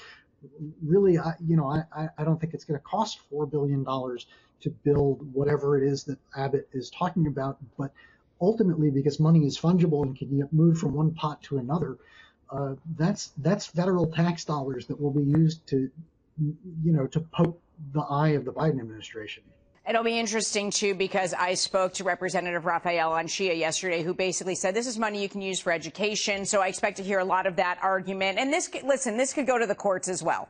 really, 0.82 1.18
I, 1.18 1.34
you 1.46 1.56
know, 1.56 1.66
I, 1.94 2.08
I 2.18 2.24
don't 2.24 2.40
think 2.40 2.54
it's 2.54 2.64
going 2.64 2.78
to 2.78 2.84
cost 2.84 3.20
$4 3.32 3.50
billion 3.50 3.84
to 3.84 4.70
build 4.82 5.32
whatever 5.34 5.82
it 5.82 5.86
is 5.86 6.04
that 6.04 6.18
Abbott 6.36 6.68
is 6.72 6.90
talking 6.90 7.26
about. 7.26 7.58
But 7.78 7.92
ultimately, 8.40 8.90
because 8.90 9.20
money 9.20 9.46
is 9.46 9.58
fungible 9.58 10.02
and 10.02 10.16
can 10.16 10.38
get 10.38 10.52
moved 10.52 10.78
from 10.78 10.94
one 10.94 11.12
pot 11.12 11.42
to 11.44 11.58
another, 11.58 11.96
uh, 12.50 12.74
that's 12.96 13.32
that's 13.38 13.66
federal 13.66 14.06
tax 14.06 14.44
dollars 14.44 14.86
that 14.86 15.00
will 15.00 15.10
be 15.10 15.24
used 15.24 15.66
to, 15.68 15.90
you 16.38 16.92
know, 16.92 17.06
to 17.06 17.20
poke 17.20 17.60
the 17.92 18.02
eye 18.02 18.30
of 18.30 18.44
the 18.44 18.52
Biden 18.52 18.80
administration. 18.80 19.42
It'll 19.86 20.04
be 20.04 20.18
interesting 20.18 20.70
too 20.70 20.94
because 20.94 21.34
I 21.34 21.52
spoke 21.54 21.92
to 21.94 22.04
Representative 22.04 22.64
Rafael 22.64 23.10
Anchia 23.10 23.56
yesterday, 23.56 24.02
who 24.02 24.14
basically 24.14 24.54
said 24.54 24.74
this 24.74 24.86
is 24.86 24.98
money 24.98 25.20
you 25.20 25.28
can 25.28 25.42
use 25.42 25.60
for 25.60 25.72
education. 25.72 26.46
So 26.46 26.62
I 26.62 26.68
expect 26.68 26.96
to 26.96 27.02
hear 27.02 27.18
a 27.18 27.24
lot 27.24 27.46
of 27.46 27.56
that 27.56 27.78
argument. 27.82 28.38
And 28.38 28.50
this, 28.50 28.70
listen, 28.82 29.18
this 29.18 29.34
could 29.34 29.46
go 29.46 29.58
to 29.58 29.66
the 29.66 29.74
courts 29.74 30.08
as 30.08 30.22
well. 30.22 30.48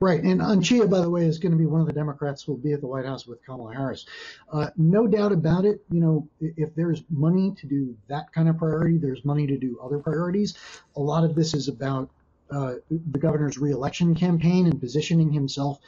Right, 0.00 0.22
and 0.22 0.40
Anchia, 0.40 0.90
by 0.90 1.00
the 1.00 1.10
way, 1.10 1.26
is 1.26 1.38
going 1.38 1.52
to 1.52 1.58
be 1.58 1.66
one 1.66 1.80
of 1.80 1.86
the 1.86 1.92
Democrats 1.92 2.42
who 2.42 2.52
will 2.52 2.58
be 2.58 2.72
at 2.72 2.80
the 2.80 2.86
White 2.86 3.04
House 3.04 3.26
with 3.26 3.44
Kamala 3.44 3.72
Harris. 3.72 4.04
Uh, 4.52 4.70
no 4.76 5.06
doubt 5.06 5.32
about 5.32 5.64
it. 5.64 5.84
You 5.90 6.00
know, 6.00 6.28
if 6.40 6.74
there's 6.74 7.04
money 7.08 7.54
to 7.56 7.66
do 7.66 7.96
that 8.08 8.32
kind 8.32 8.48
of 8.48 8.58
priority, 8.58 8.98
there's 8.98 9.24
money 9.24 9.46
to 9.46 9.56
do 9.56 9.78
other 9.82 9.98
priorities. 9.98 10.54
A 10.96 11.00
lot 11.00 11.24
of 11.24 11.34
this 11.34 11.54
is 11.54 11.68
about 11.68 12.10
uh, 12.50 12.74
the 12.90 13.18
governor's 13.18 13.58
reelection 13.58 14.14
campaign 14.14 14.66
and 14.66 14.80
positioning 14.80 15.30
himself 15.30 15.78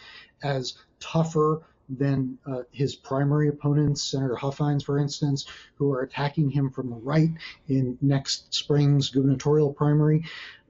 as 0.42 0.74
tougher 1.00 1.62
than 1.88 2.38
uh, 2.46 2.62
his 2.70 2.94
primary 2.94 3.48
opponents, 3.48 4.02
Senator 4.02 4.36
Huffines, 4.36 4.82
for 4.82 4.98
instance, 4.98 5.46
who 5.76 5.92
are 5.92 6.02
attacking 6.02 6.50
him 6.50 6.70
from 6.70 6.90
the 6.90 6.96
right 6.96 7.30
in 7.68 7.98
next 8.00 8.54
spring's 8.54 9.10
gubernatorial 9.10 9.72
primary. 9.72 10.24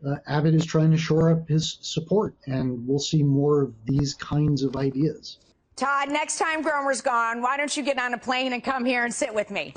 Uh, 0.07 0.17
Abbott 0.27 0.55
is 0.55 0.67
trying 0.67 0.91
to 0.91 0.97
shore 0.97 1.31
up 1.31 1.49
his 1.49 1.79
support, 1.81 2.35
and 2.47 2.87
we'll 2.87 2.99
see 2.99 3.23
more 3.23 3.63
of 3.63 3.75
these 3.85 4.15
kinds 4.15 4.63
of 4.63 4.77
ideas. 4.77 5.39
Todd, 5.77 6.11
next 6.11 6.39
time 6.39 6.63
Gromer's 6.63 7.01
gone, 7.01 7.41
why 7.41 7.57
don't 7.57 7.77
you 7.77 7.83
get 7.83 7.99
on 7.99 8.15
a 8.15 8.19
plane 8.19 8.53
and 8.53 8.65
come 8.65 8.85
here 8.85 9.05
and 9.05 9.15
sit 9.15 9.33
with 9.33 9.51
me? 9.51 9.75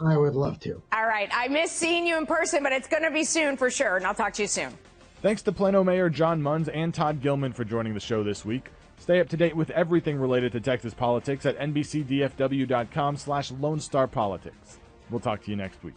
I 0.00 0.16
would 0.16 0.34
love 0.34 0.58
to. 0.60 0.82
All 0.92 1.06
right. 1.06 1.28
I 1.32 1.48
miss 1.48 1.70
seeing 1.70 2.06
you 2.06 2.16
in 2.18 2.26
person, 2.26 2.62
but 2.62 2.72
it's 2.72 2.88
going 2.88 3.02
to 3.02 3.10
be 3.10 3.24
soon 3.24 3.56
for 3.56 3.70
sure, 3.70 3.96
and 3.96 4.06
I'll 4.06 4.14
talk 4.14 4.32
to 4.34 4.42
you 4.42 4.48
soon. 4.48 4.72
Thanks 5.20 5.42
to 5.42 5.52
Plano 5.52 5.84
Mayor 5.84 6.08
John 6.08 6.42
Muns 6.42 6.68
and 6.72 6.92
Todd 6.92 7.20
Gillman 7.20 7.52
for 7.52 7.64
joining 7.64 7.94
the 7.94 8.00
show 8.00 8.24
this 8.24 8.44
week. 8.44 8.70
Stay 9.02 9.18
up 9.18 9.28
to 9.30 9.36
date 9.36 9.56
with 9.56 9.70
everything 9.70 10.16
related 10.16 10.52
to 10.52 10.60
Texas 10.60 10.94
politics 10.94 11.44
at 11.44 11.58
nbcdfw.com 11.58 13.16
slash 13.16 13.50
Lone 13.50 13.80
Star 13.80 14.06
Politics. 14.06 14.78
We'll 15.10 15.18
talk 15.18 15.42
to 15.42 15.50
you 15.50 15.56
next 15.56 15.82
week. 15.82 15.96